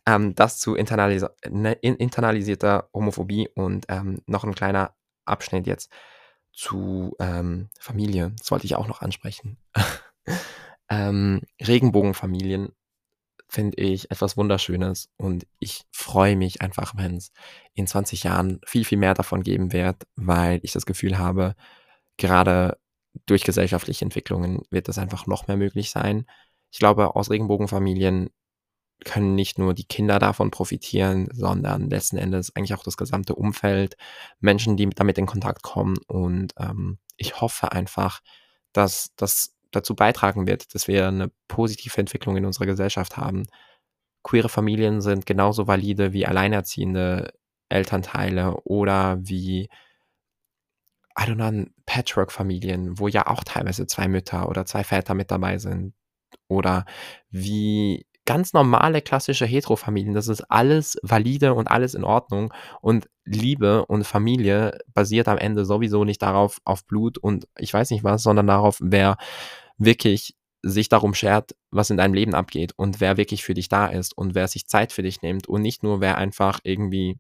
Ähm, 0.09 0.35
das 0.35 0.59
zu 0.61 0.75
internalisa 0.75 1.31
ne, 1.49 1.73
in 1.75 1.97
internalisierter 1.97 2.91
Homophobie 2.95 3.49
und, 3.55 3.87
ähm, 3.89 4.23
noch 4.27 4.45
'n 4.45 4.55
kleiner 4.55 4.95
Abschnitt 5.27 5.67
jetzt 5.67 5.91
zu, 6.53 7.17
ähm, 7.21 7.71
Familie. 7.81 8.33
Das 8.39 8.51
wollte 8.51 8.67
ich 8.67 8.77
auch 8.77 8.89
noch 8.89 9.03
ansprechen. 9.03 9.59
Ähm, 10.95 11.43
Regenbogenfamilien 11.61 12.73
finde 13.49 13.77
ich 13.81 14.11
etwas 14.11 14.37
Wunderschönes 14.37 15.11
und 15.17 15.47
ich 15.59 15.83
freue 15.93 16.37
mich 16.37 16.63
einfach, 16.63 16.95
wenn's 16.97 17.33
in 17.75 17.87
20 17.87 18.25
Jahren 18.25 18.61
viel, 18.67 18.85
viel 18.85 18.99
mehr 18.99 19.15
davon 19.15 19.43
geben 19.43 19.73
wird, 19.73 20.05
weil 20.17 20.61
ich 20.63 20.73
das 20.73 20.87
Gefühl 20.87 21.19
habe, 21.19 21.55
gerade 22.17 22.79
durch 23.27 23.45
gesellschaftliche 23.45 24.05
Entwicklungen 24.05 24.63
wird 24.71 24.89
das 24.89 24.99
einfach 24.99 25.27
noch 25.27 25.47
mehr 25.47 25.57
möglich 25.57 25.91
sein. 25.91 26.27
Ich 26.71 26.79
glaube, 26.79 27.15
aus 27.17 27.31
Regenbogenfamilien 27.31 28.31
können 29.05 29.35
nicht 29.35 29.59
nur 29.59 29.75
die 29.75 29.85
Kinder 29.85 30.19
davon 30.19 30.51
profitieren, 30.51 31.29
sondern 31.33 31.91
letzten 31.91 32.17
Endes 32.17 32.55
eigentlich 32.55 32.75
auch 32.75 32.83
das 32.85 32.97
gesamte 32.97 33.35
Umfeld, 33.35 33.97
Menschen, 34.41 34.77
die 34.77 34.87
mit 34.87 34.99
damit 34.99 35.19
in 35.19 35.27
Kontakt 35.27 35.63
kommen. 35.63 35.97
Und, 36.07 36.55
ähm, 36.59 36.99
ich 37.17 37.41
hoffe 37.41 37.73
einfach, 37.73 38.21
dass 38.73 39.11
das 39.17 39.54
dazu 39.75 39.95
beitragen 39.95 40.47
wird, 40.47 40.75
dass 40.75 40.89
wir 40.89 41.11
'ne 41.11 41.31
positive 41.49 41.99
Entwicklung 41.99 42.37
in 42.37 42.47
unserer 42.47 42.67
Gesellschaft 42.67 43.17
haben. 43.17 43.45
Queere 44.23 44.49
Familien 44.49 45.01
sind 45.01 45.27
genauso 45.27 45.67
valide 45.67 46.13
wie 46.13 46.27
alleinerziehende 46.27 47.33
Elternteile 47.69 48.57
oder 48.65 49.19
wie 49.21 49.69
I 51.19 51.23
don't 51.25 51.37
know, 51.37 51.67
Patchwork-Familien, 51.87 52.99
wo 52.99 53.09
ja 53.09 53.27
auch 53.29 53.45
teilweise 53.45 53.87
zwei 53.87 54.09
Mütter 54.09 54.49
oder 54.49 54.67
zwei 54.67 54.83
Väter 54.85 55.15
mit 55.15 55.31
dabei 55.31 55.59
sind. 55.59 55.95
Oder 56.49 56.85
wie 57.31 58.07
ganz 58.27 58.53
normale 58.53 59.03
klassische 59.03 59.47
Hetero-Familien. 59.47 60.15
Das 60.15 60.29
ist 60.29 60.43
alles 60.51 60.99
valide 61.03 61.55
und 61.55 61.69
alles 61.71 61.95
in 61.95 62.05
Ordnung. 62.05 62.53
Und 62.81 63.09
Liebe 63.25 63.87
und 63.87 64.05
Familie 64.05 64.79
basiert 64.93 65.29
am 65.29 65.39
Ende 65.39 65.65
sowieso 65.65 66.05
nicht 66.05 66.23
darauf, 66.23 66.61
auf 66.65 66.87
Blut 66.87 67.19
und 67.19 67.47
ich 67.59 67.73
weiß 67.73 67.91
nicht 67.91 68.05
was, 68.05 68.23
sondern 68.23 68.47
darauf, 68.47 68.79
wer 68.83 69.17
wirklich 69.79 70.35
sich 70.63 70.89
darum 70.89 71.15
schert, 71.15 71.55
was 71.71 71.91
in 71.91 71.97
deinem 71.97 72.15
Leben 72.15 72.35
abgeht 72.35 72.73
und 72.77 73.01
wer 73.01 73.17
wirklich 73.17 73.45
für 73.45 73.55
dich 73.55 73.69
da 73.69 73.87
ist 73.87 74.17
und 74.17 74.35
wer 74.35 74.49
sich 74.49 74.67
Zeit 74.67 74.93
für 74.93 75.03
dich 75.03 75.21
nimmt 75.23 75.47
und 75.47 75.63
nicht 75.63 75.83
nur 75.83 76.01
wer 76.01 76.17
einfach 76.17 76.61
irgendwie 76.65 77.19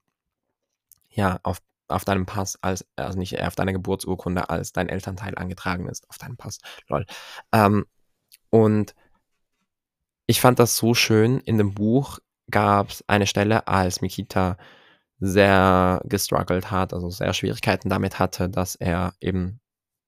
ja 1.10 1.38
auf, 1.42 1.58
auf 1.88 2.04
deinem 2.04 2.26
Pass 2.26 2.58
als 2.62 2.86
also 2.96 3.18
nicht 3.18 3.40
auf 3.40 3.54
deiner 3.54 3.72
Geburtsurkunde 3.72 4.48
als 4.48 4.72
dein 4.72 4.88
Elternteil 4.88 5.36
angetragen 5.36 5.88
ist. 5.88 6.08
Auf 6.08 6.18
deinem 6.18 6.36
Pass. 6.36 6.58
Lol. 6.88 7.04
Ähm, 7.52 7.84
und 8.50 8.94
ich 10.26 10.40
fand 10.40 10.58
das 10.58 10.76
so 10.76 10.94
schön. 10.94 11.40
In 11.40 11.58
dem 11.58 11.74
Buch 11.74 12.18
gab 12.50 12.90
es 12.90 13.04
eine 13.08 13.26
Stelle 13.26 13.68
als 13.68 14.00
Mikita 14.00 14.56
sehr 15.20 16.02
gestruggelt 16.04 16.70
hat 16.70 16.92
also 16.92 17.08
sehr 17.08 17.32
Schwierigkeiten 17.32 17.88
damit 17.88 18.18
hatte 18.18 18.50
dass 18.50 18.74
er 18.74 19.14
eben 19.20 19.60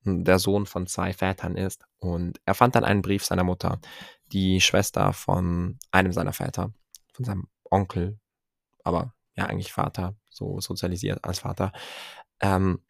der 0.07 0.39
Sohn 0.39 0.67
von 0.67 0.87
zwei 0.87 1.13
Vätern 1.13 1.57
ist. 1.57 1.85
Und 1.99 2.41
er 2.45 2.55
fand 2.55 2.75
dann 2.75 2.85
einen 2.85 3.03
Brief 3.03 3.25
seiner 3.25 3.45
Mutter, 3.45 3.81
die 4.33 4.61
Schwester 4.61 5.13
von 5.13 5.79
einem 5.91 6.13
seiner 6.13 6.33
Väter, 6.33 6.73
von 7.13 7.25
seinem 7.25 7.49
Onkel, 7.71 8.19
aber 8.85 9.15
ja, 9.37 9.47
eigentlich 9.47 9.73
Vater, 9.73 10.17
so 10.31 10.61
sozialisiert 10.61 11.25
als 11.25 11.41
Vater. 11.41 11.73
Ähm, 12.41 12.81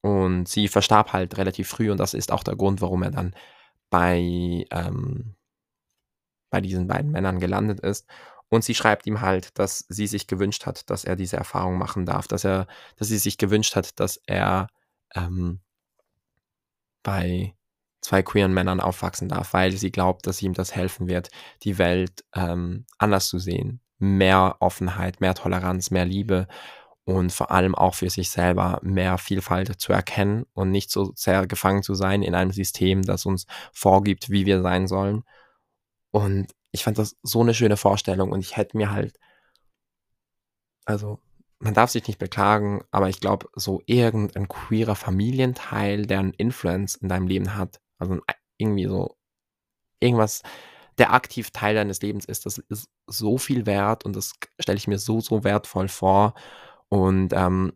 und 0.00 0.48
sie 0.48 0.68
verstarb 0.68 1.12
halt 1.12 1.36
relativ 1.38 1.68
früh 1.68 1.90
und 1.90 1.98
das 1.98 2.14
ist 2.14 2.32
auch 2.32 2.42
der 2.42 2.56
Grund, 2.56 2.80
warum 2.80 3.02
er 3.02 3.12
dann 3.12 3.34
bei, 3.90 4.66
ähm, 4.70 5.36
bei 6.50 6.60
diesen 6.60 6.88
beiden 6.88 7.12
Männern 7.12 7.38
gelandet 7.38 7.80
ist. 7.80 8.06
Und 8.48 8.64
sie 8.64 8.74
schreibt 8.74 9.06
ihm 9.06 9.20
halt, 9.20 9.58
dass 9.58 9.86
sie 9.88 10.06
sich 10.06 10.26
gewünscht 10.26 10.66
hat, 10.66 10.90
dass 10.90 11.04
er 11.04 11.16
diese 11.16 11.36
Erfahrung 11.36 11.78
machen 11.78 12.04
darf, 12.04 12.26
dass 12.28 12.44
er, 12.44 12.66
dass 12.96 13.08
sie 13.08 13.18
sich 13.18 13.38
gewünscht 13.38 13.76
hat, 13.76 13.98
dass 14.00 14.20
er 14.26 14.68
ähm, 15.14 15.60
bei 17.02 17.54
zwei 18.00 18.22
queeren 18.22 18.52
Männern 18.52 18.80
aufwachsen 18.80 19.28
darf, 19.28 19.52
weil 19.52 19.72
sie 19.72 19.92
glaubt, 19.92 20.26
dass 20.26 20.42
ihm 20.42 20.54
das 20.54 20.74
helfen 20.74 21.08
wird, 21.08 21.30
die 21.62 21.78
Welt 21.78 22.24
ähm, 22.34 22.84
anders 22.98 23.28
zu 23.28 23.38
sehen. 23.38 23.80
Mehr 23.98 24.56
Offenheit, 24.58 25.20
mehr 25.20 25.34
Toleranz, 25.34 25.90
mehr 25.90 26.04
Liebe 26.04 26.48
und 27.04 27.32
vor 27.32 27.50
allem 27.50 27.74
auch 27.74 27.94
für 27.94 28.10
sich 28.10 28.30
selber 28.30 28.80
mehr 28.82 29.18
Vielfalt 29.18 29.80
zu 29.80 29.92
erkennen 29.92 30.44
und 30.52 30.70
nicht 30.70 30.90
so 30.90 31.12
sehr 31.14 31.46
gefangen 31.46 31.82
zu 31.82 31.94
sein 31.94 32.22
in 32.22 32.34
einem 32.34 32.52
System, 32.52 33.02
das 33.02 33.26
uns 33.26 33.46
vorgibt, 33.72 34.30
wie 34.30 34.46
wir 34.46 34.62
sein 34.62 34.86
sollen. 34.86 35.24
Und 36.10 36.52
ich 36.72 36.84
fand 36.84 36.98
das 36.98 37.16
so 37.22 37.40
eine 37.40 37.54
schöne 37.54 37.76
Vorstellung 37.76 38.32
und 38.32 38.40
ich 38.40 38.56
hätte 38.56 38.76
mir 38.76 38.90
halt, 38.90 39.18
also 40.84 41.20
man 41.62 41.74
darf 41.74 41.90
sich 41.90 42.06
nicht 42.08 42.18
beklagen, 42.18 42.82
aber 42.90 43.08
ich 43.08 43.20
glaube, 43.20 43.46
so 43.54 43.82
irgendein 43.86 44.48
queerer 44.48 44.96
Familienteil, 44.96 46.06
der 46.06 46.18
einen 46.18 46.32
Influence 46.32 46.96
in 46.96 47.08
deinem 47.08 47.28
Leben 47.28 47.54
hat, 47.54 47.80
also 47.98 48.18
irgendwie 48.58 48.86
so 48.86 49.16
irgendwas, 50.00 50.42
der 50.98 51.12
aktiv 51.12 51.52
Teil 51.52 51.76
deines 51.76 52.02
Lebens 52.02 52.24
ist, 52.24 52.46
das 52.46 52.58
ist 52.58 52.88
so 53.06 53.38
viel 53.38 53.64
wert 53.64 54.04
und 54.04 54.16
das 54.16 54.34
stelle 54.58 54.76
ich 54.76 54.88
mir 54.88 54.98
so, 54.98 55.20
so 55.20 55.44
wertvoll 55.44 55.86
vor. 55.86 56.34
Und 56.88 57.32
ähm, 57.32 57.74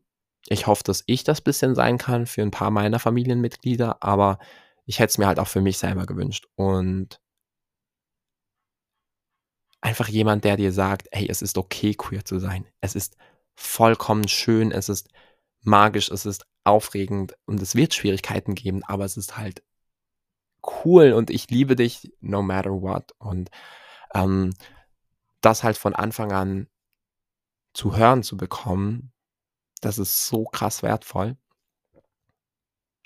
ich 0.48 0.66
hoffe, 0.66 0.82
dass 0.84 1.04
ich 1.06 1.22
das 1.22 1.40
bisschen 1.40 1.76
sein 1.76 1.96
kann 1.96 2.26
für 2.26 2.42
ein 2.42 2.50
paar 2.50 2.72
meiner 2.72 2.98
Familienmitglieder, 2.98 4.02
aber 4.02 4.38
ich 4.84 4.98
hätte 4.98 5.10
es 5.10 5.18
mir 5.18 5.28
halt 5.28 5.38
auch 5.38 5.48
für 5.48 5.60
mich 5.60 5.78
selber 5.78 6.06
gewünscht. 6.06 6.46
Und 6.56 7.20
einfach 9.80 10.08
jemand, 10.08 10.44
der 10.44 10.56
dir 10.56 10.72
sagt, 10.72 11.08
hey, 11.12 11.28
es 11.30 11.40
ist 11.40 11.56
okay, 11.56 11.94
queer 11.94 12.24
zu 12.24 12.40
sein. 12.40 12.66
Es 12.80 12.96
ist 12.96 13.16
vollkommen 13.56 14.28
schön, 14.28 14.70
es 14.70 14.88
ist 14.88 15.08
magisch, 15.62 16.10
es 16.10 16.26
ist 16.26 16.46
aufregend 16.64 17.36
und 17.46 17.60
es 17.60 17.74
wird 17.74 17.94
Schwierigkeiten 17.94 18.54
geben, 18.54 18.84
aber 18.84 19.04
es 19.04 19.16
ist 19.16 19.36
halt 19.36 19.62
cool 20.84 21.12
und 21.12 21.30
ich 21.30 21.48
liebe 21.50 21.76
dich 21.76 22.12
no 22.20 22.42
matter 22.42 22.70
what. 22.70 23.12
Und 23.18 23.50
ähm, 24.14 24.54
das 25.40 25.62
halt 25.62 25.78
von 25.78 25.94
Anfang 25.94 26.32
an 26.32 26.68
zu 27.72 27.96
hören 27.96 28.22
zu 28.22 28.36
bekommen, 28.36 29.12
das 29.80 29.98
ist 29.98 30.26
so 30.26 30.44
krass 30.44 30.82
wertvoll. 30.82 31.36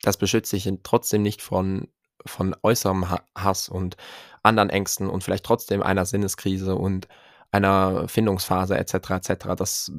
Das 0.02 0.16
beschützt 0.16 0.52
dich 0.52 0.70
trotzdem 0.82 1.22
nicht 1.22 1.42
von, 1.42 1.88
von 2.24 2.56
äußerem 2.62 3.10
Hass 3.34 3.68
und 3.68 3.96
anderen 4.42 4.70
Ängsten 4.70 5.10
und 5.10 5.22
vielleicht 5.22 5.44
trotzdem 5.44 5.82
einer 5.82 6.06
Sinneskrise 6.06 6.76
und 6.76 7.08
einer 7.50 8.08
Findungsphase 8.08 8.78
etc. 8.78 8.94
etc. 9.10 9.46
Das 9.56 9.92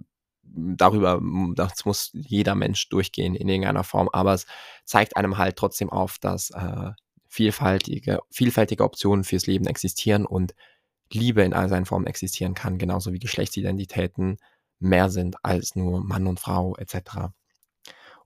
darüber, 0.54 1.22
das 1.56 1.86
muss 1.86 2.10
jeder 2.14 2.56
Mensch 2.56 2.90
durchgehen 2.90 3.36
in 3.36 3.48
irgendeiner 3.48 3.84
Form, 3.84 4.10
aber 4.12 4.34
es 4.34 4.46
zeigt 4.86 5.18
einem 5.18 5.38
halt 5.38 5.56
trotzdem 5.56 5.90
auf, 5.90 6.18
dass 6.20 6.52
äh, 6.52 6.92
vielfältige, 7.28 8.20
vielfältige 8.30 8.84
Optionen 8.84 9.24
fürs 9.24 9.48
Leben 9.48 9.66
existieren 9.66 10.26
und 10.26 10.54
Liebe 11.12 11.44
in 11.44 11.54
all 11.54 11.70
seinen 11.70 11.86
Formen 11.86 12.08
existieren 12.08 12.54
kann, 12.54 12.78
genauso 12.78 13.14
wie 13.14 13.20
Geschlechtsidentitäten 13.20 14.38
mehr 14.80 15.10
sind 15.10 15.38
als 15.44 15.76
nur 15.76 16.04
Mann 16.04 16.28
und 16.28 16.40
Frau 16.40 16.76
etc. 16.78 17.32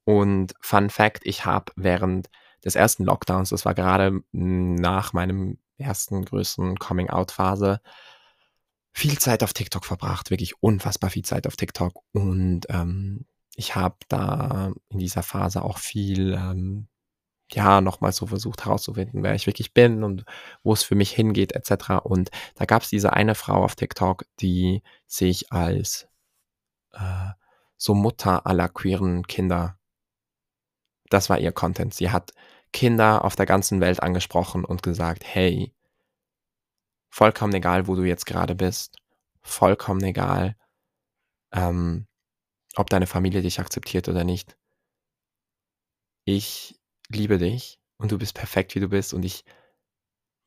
Und 0.03 0.53
Fun 0.61 0.89
Fact, 0.89 1.21
ich 1.23 1.45
habe 1.45 1.71
während 1.75 2.29
des 2.63 2.75
ersten 2.75 3.03
Lockdowns, 3.03 3.49
das 3.49 3.65
war 3.65 3.75
gerade 3.75 4.21
nach 4.31 5.13
meinem 5.13 5.59
ersten 5.77 6.25
größten 6.25 6.77
Coming-out-Phase, 6.77 7.81
viel 8.95 9.19
Zeit 9.19 9.43
auf 9.43 9.53
TikTok 9.53 9.85
verbracht, 9.85 10.31
wirklich 10.31 10.63
unfassbar 10.63 11.09
viel 11.09 11.25
Zeit 11.25 11.47
auf 11.47 11.57
TikTok. 11.57 12.01
Und 12.13 12.61
ähm, 12.69 13.25
ich 13.55 13.75
habe 13.75 13.97
da 14.07 14.71
in 14.87 14.99
dieser 14.99 15.21
Phase 15.21 15.63
auch 15.63 15.79
viel, 15.79 16.33
ähm, 16.33 16.87
ja, 17.51 17.81
nochmal 17.81 18.13
so 18.13 18.25
versucht 18.25 18.63
herauszufinden, 18.63 19.21
wer 19.21 19.35
ich 19.35 19.47
wirklich 19.47 19.73
bin 19.73 20.03
und 20.05 20.23
wo 20.63 20.71
es 20.71 20.83
für 20.83 20.95
mich 20.95 21.11
hingeht, 21.11 21.51
etc. 21.51 22.05
Und 22.05 22.31
da 22.55 22.63
gab 22.63 22.83
es 22.83 22.89
diese 22.89 23.11
eine 23.11 23.35
Frau 23.35 23.65
auf 23.65 23.75
TikTok, 23.75 24.25
die 24.39 24.81
sich 25.07 25.51
als 25.51 26.07
äh, 26.93 27.31
so 27.75 27.95
Mutter 27.95 28.47
aller 28.47 28.69
queeren 28.69 29.27
Kinder, 29.27 29.77
das 31.09 31.29
war 31.29 31.37
ihr 31.37 31.51
Content. 31.51 31.93
Sie 31.93 32.11
hat 32.11 32.31
Kinder 32.71 33.25
auf 33.25 33.35
der 33.35 33.45
ganzen 33.45 33.81
Welt 33.81 34.01
angesprochen 34.01 34.63
und 34.63 34.83
gesagt, 34.83 35.23
hey, 35.25 35.73
vollkommen 37.15 37.53
egal, 37.53 37.87
wo 37.87 37.95
du 37.95 38.03
jetzt 38.03 38.25
gerade 38.25 38.55
bist, 38.55 38.97
vollkommen 39.41 40.03
egal, 40.03 40.57
ähm, 41.53 42.07
ob 42.75 42.89
deine 42.89 43.07
Familie 43.07 43.41
dich 43.41 43.61
akzeptiert 43.61 44.09
oder 44.09 44.25
nicht. 44.25 44.57
Ich 46.25 46.77
liebe 47.07 47.37
dich 47.37 47.79
und 47.97 48.11
du 48.11 48.17
bist 48.17 48.33
perfekt, 48.33 48.75
wie 48.75 48.81
du 48.81 48.89
bist 48.89 49.13
und 49.13 49.23
ich 49.23 49.45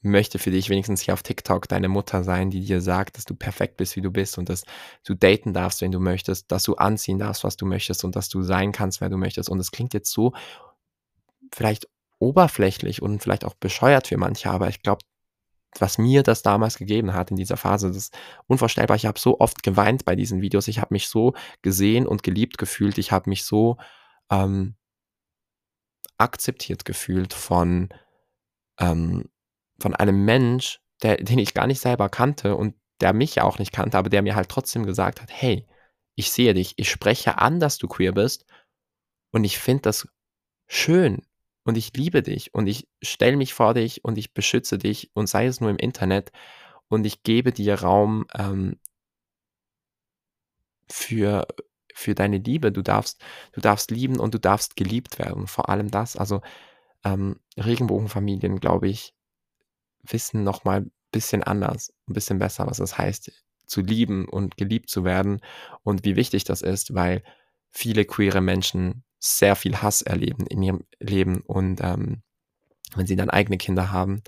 möchte 0.03 0.39
für 0.39 0.51
dich 0.51 0.69
wenigstens 0.69 1.01
hier 1.01 1.15
auf 1.15 1.23
TikTok 1.23 1.69
deine 1.69 1.89
Mutter 1.89 2.23
sein, 2.23 2.51
die 2.51 2.61
dir 2.61 2.83
sagt, 2.83 3.17
dass 3.17 3.25
du 3.25 3.35
perfekt 3.35 3.79
bist, 3.79 3.97
wie 3.97 4.03
du 4.03 4.11
bist 4.11 4.37
und 4.37 4.51
dass 4.51 4.65
du 5.05 5.15
daten 5.15 5.55
darfst, 5.55 5.81
wenn 5.81 5.91
du 5.91 6.01
möchtest, 6.01 6.53
dass 6.53 6.65
du 6.65 6.75
anziehen 6.75 7.19
darfst, 7.19 7.45
was 7.45 7.57
du 7.57 7.65
möchtest 7.65 8.05
und 8.05 8.15
dass 8.15 8.29
du 8.29 8.43
sein 8.43 8.73
kannst, 8.73 9.01
wer 9.01 9.09
du 9.09 9.17
möchtest. 9.17 9.49
Und 9.49 9.59
es 9.59 9.71
klingt 9.71 9.95
jetzt 9.95 10.13
so 10.13 10.35
vielleicht 11.51 11.89
oberflächlich 12.19 13.01
und 13.01 13.23
vielleicht 13.23 13.47
auch 13.47 13.55
bescheuert 13.55 14.09
für 14.09 14.19
manche, 14.19 14.51
aber 14.51 14.69
ich 14.69 14.83
glaube, 14.83 15.01
was 15.81 15.99
mir 15.99 16.23
das 16.23 16.43
damals 16.43 16.77
gegeben 16.79 17.15
hat 17.15 17.31
in 17.31 17.37
dieser 17.37 17.57
Phase, 17.57 17.89
das 17.89 17.97
ist 17.97 18.19
unvorstellbar. 18.47 18.97
Ich 18.97 19.07
habe 19.07 19.19
so 19.19 19.41
oft 19.41 19.63
geweint 19.63 20.05
bei 20.05 20.17
diesen 20.17 20.41
Videos. 20.41 20.69
Ich 20.69 20.79
habe 20.81 20.95
mich 20.95 21.09
so 21.09 21.35
gesehen 21.63 22.07
und 22.07 22.23
geliebt 22.23 22.59
gefühlt. 22.59 22.99
Ich 22.99 23.13
habe 23.13 23.31
mich 23.31 23.45
so 23.45 23.77
ähm, 24.31 24.77
akzeptiert 26.19 26.85
gefühlt 26.85 27.33
von, 27.33 27.89
ähm, 28.79 29.29
von 29.81 29.95
einem 29.95 30.25
Mensch, 30.25 30.81
der, 31.03 31.17
den 31.23 31.39
ich 31.39 31.55
gar 31.55 31.67
nicht 31.67 31.81
selber 31.81 32.09
kannte 32.09 32.57
und 32.57 32.75
der 33.01 33.13
mich 33.13 33.41
auch 33.41 33.59
nicht 33.59 33.73
kannte, 33.73 33.97
aber 33.97 34.11
der 34.11 34.23
mir 34.23 34.35
halt 34.35 34.49
trotzdem 34.49 34.85
gesagt 34.85 35.23
hat, 35.23 35.31
hey, 35.31 35.67
ich 36.17 36.33
sehe 36.33 36.53
dich, 36.53 36.75
ich 36.77 36.91
spreche 36.91 37.39
an, 37.39 37.61
dass 37.61 37.79
du 37.79 37.87
queer 37.87 38.13
bist 38.13 38.45
und 39.31 39.45
ich 39.45 39.59
finde 39.59 39.83
das 39.83 40.09
schön 40.67 41.23
und 41.69 41.77
ich 41.77 41.95
liebe 41.95 42.23
dich 42.23 42.55
und 42.55 42.67
ich 42.67 42.89
stelle 43.03 43.37
mich 43.37 43.53
vor 43.53 43.75
dich 43.75 44.03
und 44.03 44.17
ich 44.17 44.33
beschütze 44.33 44.79
dich 44.79 45.11
und 45.13 45.27
sei 45.29 45.45
es 45.45 45.61
nur 45.61 45.69
im 45.69 45.77
Internet 45.77 46.33
und 46.89 47.05
ich 47.05 47.25
gebe 47.25 47.53
dir 47.53 47.75
Raum 47.83 48.25
ähm, 48.35 48.81
für, 50.89 51.47
für 51.93 52.15
deine 52.15 52.39
Liebe. 52.39 52.73
Du 52.73 52.81
darfst, 52.81 53.23
du 53.53 53.61
darfst 53.61 53.91
lieben 53.91 54.19
und 54.19 54.33
du 54.33 54.41
darfst 54.41 54.77
geliebt 54.77 55.19
werden. 55.19 55.47
Vor 55.47 55.69
allem 55.69 55.91
das. 55.91 56.17
Also 56.17 56.41
ähm, 57.05 57.39
Regenbogenfamilien, 57.59 58.61
glaube 58.61 58.89
ich, 58.89 59.13
wissen 60.03 60.45
nochmal 60.45 60.81
ein 60.81 60.93
bisschen 61.13 61.43
anders, 61.43 61.93
ein 62.09 62.15
bisschen 62.15 62.39
besser, 62.39 62.67
was 62.67 62.79
es 62.79 62.97
heißt, 62.97 63.31
zu 63.67 63.83
lieben 63.83 64.27
und 64.27 64.57
geliebt 64.57 64.89
zu 64.89 65.05
werden 65.05 65.43
und 65.83 66.07
wie 66.07 66.17
wichtig 66.17 66.45
das 66.45 66.63
ist, 66.63 66.95
weil 66.95 67.23
viele 67.71 68.07
queere 68.07 68.41
Menschen 68.41 69.05
sehr 69.19 69.57
viel 69.57 69.77
Hass 69.77 70.03
erleben 70.03 70.47
in 70.47 70.63
ihrem 70.63 70.85
Leben 71.01 71.41
und 71.41 71.81
ähm, 71.83 72.23
wenn 72.95 73.07
sie 73.07 73.17
dann 73.17 73.31
eigene 73.31 73.59
Kinder 73.59 73.91
haben, 73.91 74.23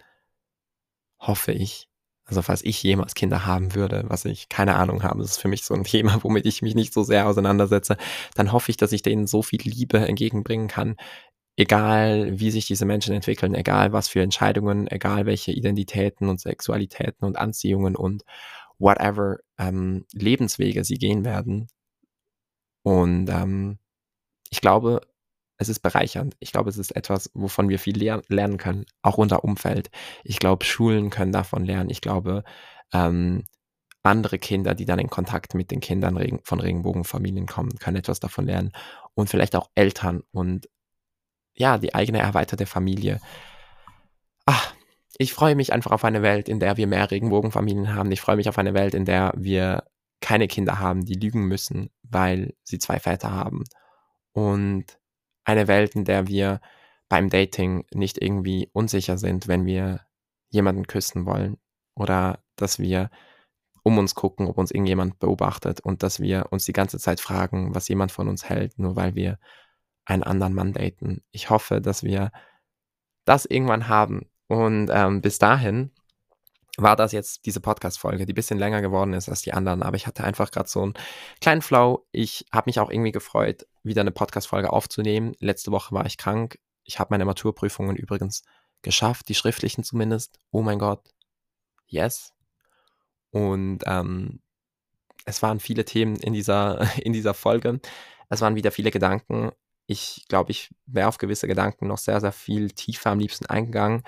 hoffe 1.18 1.52
ich, 1.52 1.88
also 2.24 2.42
falls 2.42 2.62
ich 2.62 2.82
jemals 2.82 3.14
Kinder 3.14 3.46
haben 3.46 3.74
würde, 3.74 4.04
was 4.08 4.24
ich 4.24 4.48
keine 4.48 4.76
Ahnung 4.76 5.02
habe, 5.02 5.20
das 5.20 5.32
ist 5.32 5.38
für 5.38 5.48
mich 5.48 5.64
so 5.64 5.74
ein 5.74 5.84
Thema, 5.84 6.22
womit 6.22 6.46
ich 6.46 6.62
mich 6.62 6.74
nicht 6.74 6.92
so 6.92 7.02
sehr 7.02 7.26
auseinandersetze, 7.26 7.96
dann 8.34 8.52
hoffe 8.52 8.70
ich, 8.70 8.76
dass 8.76 8.92
ich 8.92 9.02
denen 9.02 9.26
so 9.26 9.42
viel 9.42 9.60
Liebe 9.62 9.98
entgegenbringen 9.98 10.68
kann, 10.68 10.96
egal 11.56 12.38
wie 12.40 12.50
sich 12.50 12.66
diese 12.66 12.86
Menschen 12.86 13.14
entwickeln, 13.14 13.54
egal 13.54 13.92
was 13.92 14.08
für 14.08 14.22
Entscheidungen, 14.22 14.86
egal 14.90 15.26
welche 15.26 15.52
Identitäten 15.52 16.28
und 16.28 16.40
Sexualitäten 16.40 17.26
und 17.26 17.36
Anziehungen 17.38 17.96
und 17.96 18.24
whatever 18.78 19.38
ähm, 19.58 20.06
Lebenswege 20.12 20.84
sie 20.84 20.96
gehen 20.96 21.24
werden. 21.24 21.68
Und 22.82 23.28
ähm, 23.28 23.78
ich 24.50 24.60
glaube, 24.60 25.00
es 25.58 25.68
ist 25.68 25.80
bereichernd. 25.80 26.36
Ich 26.40 26.52
glaube, 26.52 26.70
es 26.70 26.78
ist 26.78 26.96
etwas, 26.96 27.30
wovon 27.34 27.68
wir 27.68 27.78
viel 27.78 27.96
ler 27.96 28.22
lernen 28.28 28.56
können, 28.58 28.86
auch 29.02 29.18
unser 29.18 29.44
Umfeld. 29.44 29.90
Ich 30.24 30.38
glaube, 30.38 30.64
Schulen 30.64 31.10
können 31.10 31.32
davon 31.32 31.64
lernen. 31.64 31.90
Ich 31.90 32.00
glaube, 32.00 32.44
ähm, 32.92 33.44
andere 34.02 34.38
Kinder, 34.38 34.74
die 34.74 34.86
dann 34.86 34.98
in 34.98 35.10
Kontakt 35.10 35.54
mit 35.54 35.70
den 35.70 35.80
Kindern 35.80 36.16
Regen 36.16 36.40
von 36.44 36.60
Regenbogenfamilien 36.60 37.46
kommen, 37.46 37.78
können 37.78 37.98
etwas 37.98 38.20
davon 38.20 38.46
lernen. 38.46 38.72
Und 39.14 39.28
vielleicht 39.28 39.54
auch 39.56 39.68
Eltern 39.74 40.22
und 40.32 40.68
ja, 41.54 41.76
die 41.78 41.94
eigene 41.94 42.20
erweiterte 42.20 42.64
Familie. 42.64 43.20
Ach, 44.46 44.72
ich 45.18 45.34
freue 45.34 45.54
mich 45.56 45.72
einfach 45.74 45.90
auf 45.90 46.04
eine 46.04 46.22
Welt, 46.22 46.48
in 46.48 46.60
der 46.60 46.78
wir 46.78 46.86
mehr 46.86 47.10
Regenbogenfamilien 47.10 47.94
haben. 47.94 48.10
Ich 48.12 48.22
freue 48.22 48.36
mich 48.36 48.48
auf 48.48 48.58
eine 48.58 48.72
Welt, 48.72 48.94
in 48.94 49.04
der 49.04 49.34
wir 49.36 49.84
keine 50.22 50.48
Kinder 50.48 50.78
haben, 50.78 51.04
die 51.04 51.14
lügen 51.14 51.44
müssen, 51.46 51.90
weil 52.02 52.54
sie 52.62 52.78
zwei 52.78 52.98
Väter 52.98 53.30
haben. 53.30 53.64
Und 54.40 54.98
eine 55.44 55.68
Welt, 55.68 55.94
in 55.94 56.06
der 56.06 56.26
wir 56.28 56.60
beim 57.10 57.28
Dating 57.28 57.84
nicht 57.92 58.16
irgendwie 58.22 58.70
unsicher 58.72 59.18
sind, 59.18 59.48
wenn 59.48 59.66
wir 59.66 60.00
jemanden 60.48 60.86
küssen 60.86 61.26
wollen 61.26 61.58
oder 61.94 62.42
dass 62.56 62.78
wir 62.78 63.10
um 63.82 63.98
uns 63.98 64.14
gucken, 64.14 64.46
ob 64.46 64.56
uns 64.56 64.70
irgendjemand 64.70 65.18
beobachtet 65.18 65.80
und 65.80 66.02
dass 66.02 66.20
wir 66.20 66.46
uns 66.50 66.64
die 66.64 66.72
ganze 66.72 66.98
Zeit 66.98 67.20
fragen, 67.20 67.74
was 67.74 67.88
jemand 67.88 68.12
von 68.12 68.28
uns 68.28 68.48
hält, 68.48 68.78
nur 68.78 68.96
weil 68.96 69.14
wir 69.14 69.38
einen 70.06 70.22
anderen 70.22 70.54
Mann 70.54 70.72
daten. 70.72 71.22
Ich 71.32 71.50
hoffe, 71.50 71.82
dass 71.82 72.02
wir 72.02 72.30
das 73.26 73.44
irgendwann 73.44 73.88
haben. 73.88 74.30
Und 74.48 74.90
ähm, 74.90 75.20
bis 75.20 75.38
dahin 75.38 75.90
war 76.76 76.96
das 76.96 77.12
jetzt 77.12 77.46
diese 77.46 77.60
Podcast-Folge, 77.60 78.26
die 78.26 78.32
ein 78.32 78.34
bisschen 78.34 78.58
länger 78.58 78.80
geworden 78.80 79.12
ist 79.12 79.28
als 79.28 79.42
die 79.42 79.52
anderen, 79.52 79.82
aber 79.82 79.96
ich 79.96 80.06
hatte 80.06 80.24
einfach 80.24 80.50
gerade 80.50 80.68
so 80.68 80.82
einen 80.82 80.94
kleinen 81.40 81.62
Flow. 81.62 82.06
Ich 82.12 82.46
habe 82.52 82.68
mich 82.68 82.80
auch 82.80 82.90
irgendwie 82.90 83.12
gefreut, 83.12 83.66
wieder 83.82 84.00
eine 84.00 84.12
Podcast-Folge 84.12 84.72
aufzunehmen. 84.72 85.34
Letzte 85.40 85.72
Woche 85.72 85.94
war 85.94 86.06
ich 86.06 86.16
krank. 86.16 86.58
Ich 86.84 86.98
habe 86.98 87.08
meine 87.12 87.24
Maturprüfungen 87.24 87.96
übrigens 87.96 88.42
geschafft, 88.82 89.28
die 89.28 89.34
schriftlichen 89.34 89.84
zumindest. 89.84 90.38
Oh 90.50 90.62
mein 90.62 90.78
Gott. 90.78 91.10
Yes. 91.86 92.32
Und 93.30 93.80
ähm, 93.86 94.40
es 95.24 95.42
waren 95.42 95.60
viele 95.60 95.84
Themen 95.84 96.16
in 96.16 96.32
dieser, 96.32 96.80
in 97.04 97.12
dieser 97.12 97.34
Folge. 97.34 97.80
Es 98.28 98.40
waren 98.40 98.56
wieder 98.56 98.70
viele 98.70 98.90
Gedanken. 98.90 99.50
Ich 99.86 100.24
glaube, 100.28 100.52
ich 100.52 100.70
wäre 100.86 101.08
auf 101.08 101.18
gewisse 101.18 101.48
Gedanken 101.48 101.88
noch 101.88 101.98
sehr, 101.98 102.20
sehr 102.20 102.32
viel 102.32 102.70
tiefer 102.70 103.10
am 103.10 103.18
liebsten 103.18 103.46
eingegangen. 103.46 104.04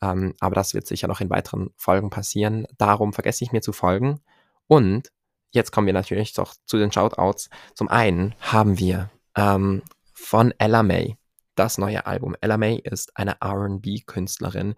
Ähm, 0.00 0.34
aber 0.40 0.54
das 0.54 0.74
wird 0.74 0.86
sicher 0.86 1.08
noch 1.08 1.20
in 1.20 1.30
weiteren 1.30 1.70
Folgen 1.76 2.10
passieren. 2.10 2.66
Darum 2.78 3.12
vergesse 3.12 3.44
ich 3.44 3.52
mir 3.52 3.62
zu 3.62 3.72
folgen. 3.72 4.20
Und 4.66 5.10
jetzt 5.50 5.72
kommen 5.72 5.86
wir 5.86 5.94
natürlich 5.94 6.32
doch 6.34 6.54
zu 6.66 6.78
den 6.78 6.92
Shoutouts. 6.92 7.50
Zum 7.74 7.88
einen 7.88 8.34
haben 8.40 8.78
wir 8.78 9.10
ähm, 9.34 9.82
von 10.12 10.52
Ella 10.58 10.82
May 10.82 11.16
das 11.58 11.78
neue 11.78 12.06
Album. 12.06 12.36
Ella 12.40 12.56
May 12.56 12.76
ist 12.76 13.16
eine 13.16 13.36
RB-Künstlerin, 13.42 14.76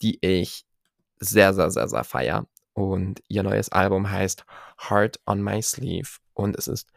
die 0.00 0.18
ich 0.22 0.64
sehr, 1.20 1.52
sehr, 1.54 1.70
sehr, 1.70 1.88
sehr 1.88 2.04
feier. 2.04 2.46
Und 2.72 3.22
ihr 3.28 3.42
neues 3.42 3.70
Album 3.70 4.10
heißt 4.10 4.44
Heart 4.88 5.20
on 5.26 5.42
My 5.42 5.60
Sleeve. 5.60 6.08
Und 6.32 6.56
es 6.56 6.68
ist 6.68 6.90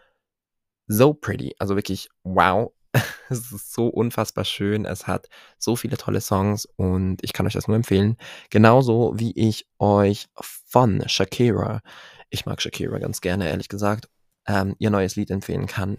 so 0.87 1.13
pretty. 1.13 1.53
Also 1.59 1.75
wirklich 1.75 2.09
wow. 2.23 2.71
es 3.29 3.51
ist 3.51 3.73
so 3.73 3.87
unfassbar 3.87 4.45
schön. 4.45 4.85
Es 4.85 5.07
hat 5.07 5.27
so 5.57 5.75
viele 5.75 5.97
tolle 5.97 6.21
Songs 6.21 6.65
und 6.75 7.23
ich 7.23 7.33
kann 7.33 7.45
euch 7.45 7.53
das 7.53 7.67
nur 7.67 7.75
empfehlen. 7.75 8.17
Genauso 8.49 9.13
wie 9.17 9.31
ich 9.35 9.67
euch 9.79 10.27
von 10.35 11.07
Shakira, 11.07 11.81
ich 12.29 12.45
mag 12.45 12.61
Shakira 12.61 12.99
ganz 12.99 13.21
gerne, 13.21 13.49
ehrlich 13.49 13.69
gesagt, 13.69 14.09
ähm, 14.47 14.75
ihr 14.79 14.89
neues 14.89 15.15
Lied 15.15 15.31
empfehlen 15.31 15.67
kann. 15.67 15.97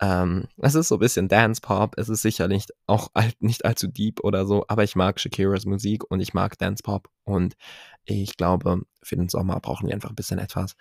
Ähm, 0.00 0.48
es 0.58 0.74
ist 0.74 0.88
so 0.88 0.96
ein 0.96 1.00
bisschen 1.00 1.28
Dance-Pop. 1.28 1.98
Es 1.98 2.08
ist 2.08 2.22
sicherlich 2.22 2.66
auch 2.86 3.10
alt, 3.14 3.40
nicht 3.42 3.64
allzu 3.64 3.86
deep 3.88 4.20
oder 4.24 4.46
so, 4.46 4.64
aber 4.68 4.84
ich 4.84 4.96
mag 4.96 5.20
Shakiras 5.20 5.66
Musik 5.66 6.10
und 6.10 6.20
ich 6.20 6.32
mag 6.32 6.56
Dance-Pop 6.58 7.08
und 7.24 7.54
ich 8.04 8.36
glaube, 8.36 8.82
für 9.02 9.16
den 9.16 9.28
Sommer 9.28 9.60
brauchen 9.60 9.88
wir 9.88 9.94
einfach 9.94 10.10
ein 10.10 10.16
bisschen 10.16 10.38
etwas, 10.38 10.74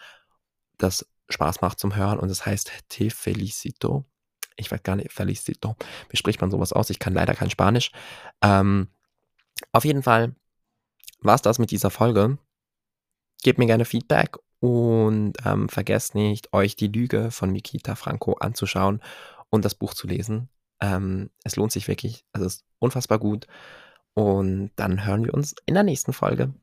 das 0.78 1.06
Spaß 1.30 1.62
macht 1.62 1.80
zum 1.80 1.96
Hören 1.96 2.20
und 2.20 2.30
es 2.30 2.46
heißt 2.46 2.72
Te 2.90 3.10
Felicito 3.10 4.06
ich 4.60 4.72
weiß 4.72 4.84
gar 4.84 4.96
nicht, 4.96 5.12
Felicito, 5.12 5.76
wie 6.10 6.18
spricht 6.18 6.42
man 6.42 6.52
sowas 6.52 6.74
aus? 6.74 6.90
Ich 6.90 7.00
kann 7.00 7.14
leider 7.14 7.34
kein 7.34 7.50
Spanisch. 7.50 7.92
Ähm, 8.42 8.88
auf 9.72 9.86
jeden 9.86 10.04
Fall 10.04 10.36
war 11.22 11.36
es 11.36 11.42
das 11.42 11.60
mit 11.60 11.72
dieser 11.72 11.90
Folge. 11.90 12.38
Gebt 13.44 13.60
mir 13.60 13.66
gerne 13.66 13.86
Feedback 13.86 14.38
und 14.60 15.34
ähm, 15.46 15.70
vergesst 15.70 16.16
nicht, 16.16 16.54
euch 16.54 16.76
die 16.76 16.88
Lüge 16.88 17.32
von 17.32 17.52
Mikita 17.52 17.96
Franco 17.96 18.34
anzuschauen 18.34 19.02
und 19.50 19.66
das 19.66 19.76
Buch 19.76 19.94
zu 19.94 20.08
lesen. 20.08 20.50
Ähm, 20.82 21.30
es 21.44 21.56
lohnt 21.56 21.72
sich 21.72 21.88
wirklich. 21.88 22.26
Es 22.34 22.42
ist 22.42 22.66
unfassbar 22.80 23.20
gut. 23.20 23.48
Und 24.14 24.72
dann 24.76 25.06
hören 25.06 25.26
wir 25.26 25.34
uns 25.34 25.56
in 25.66 25.76
der 25.76 25.84
nächsten 25.84 26.14
Folge. 26.14 26.54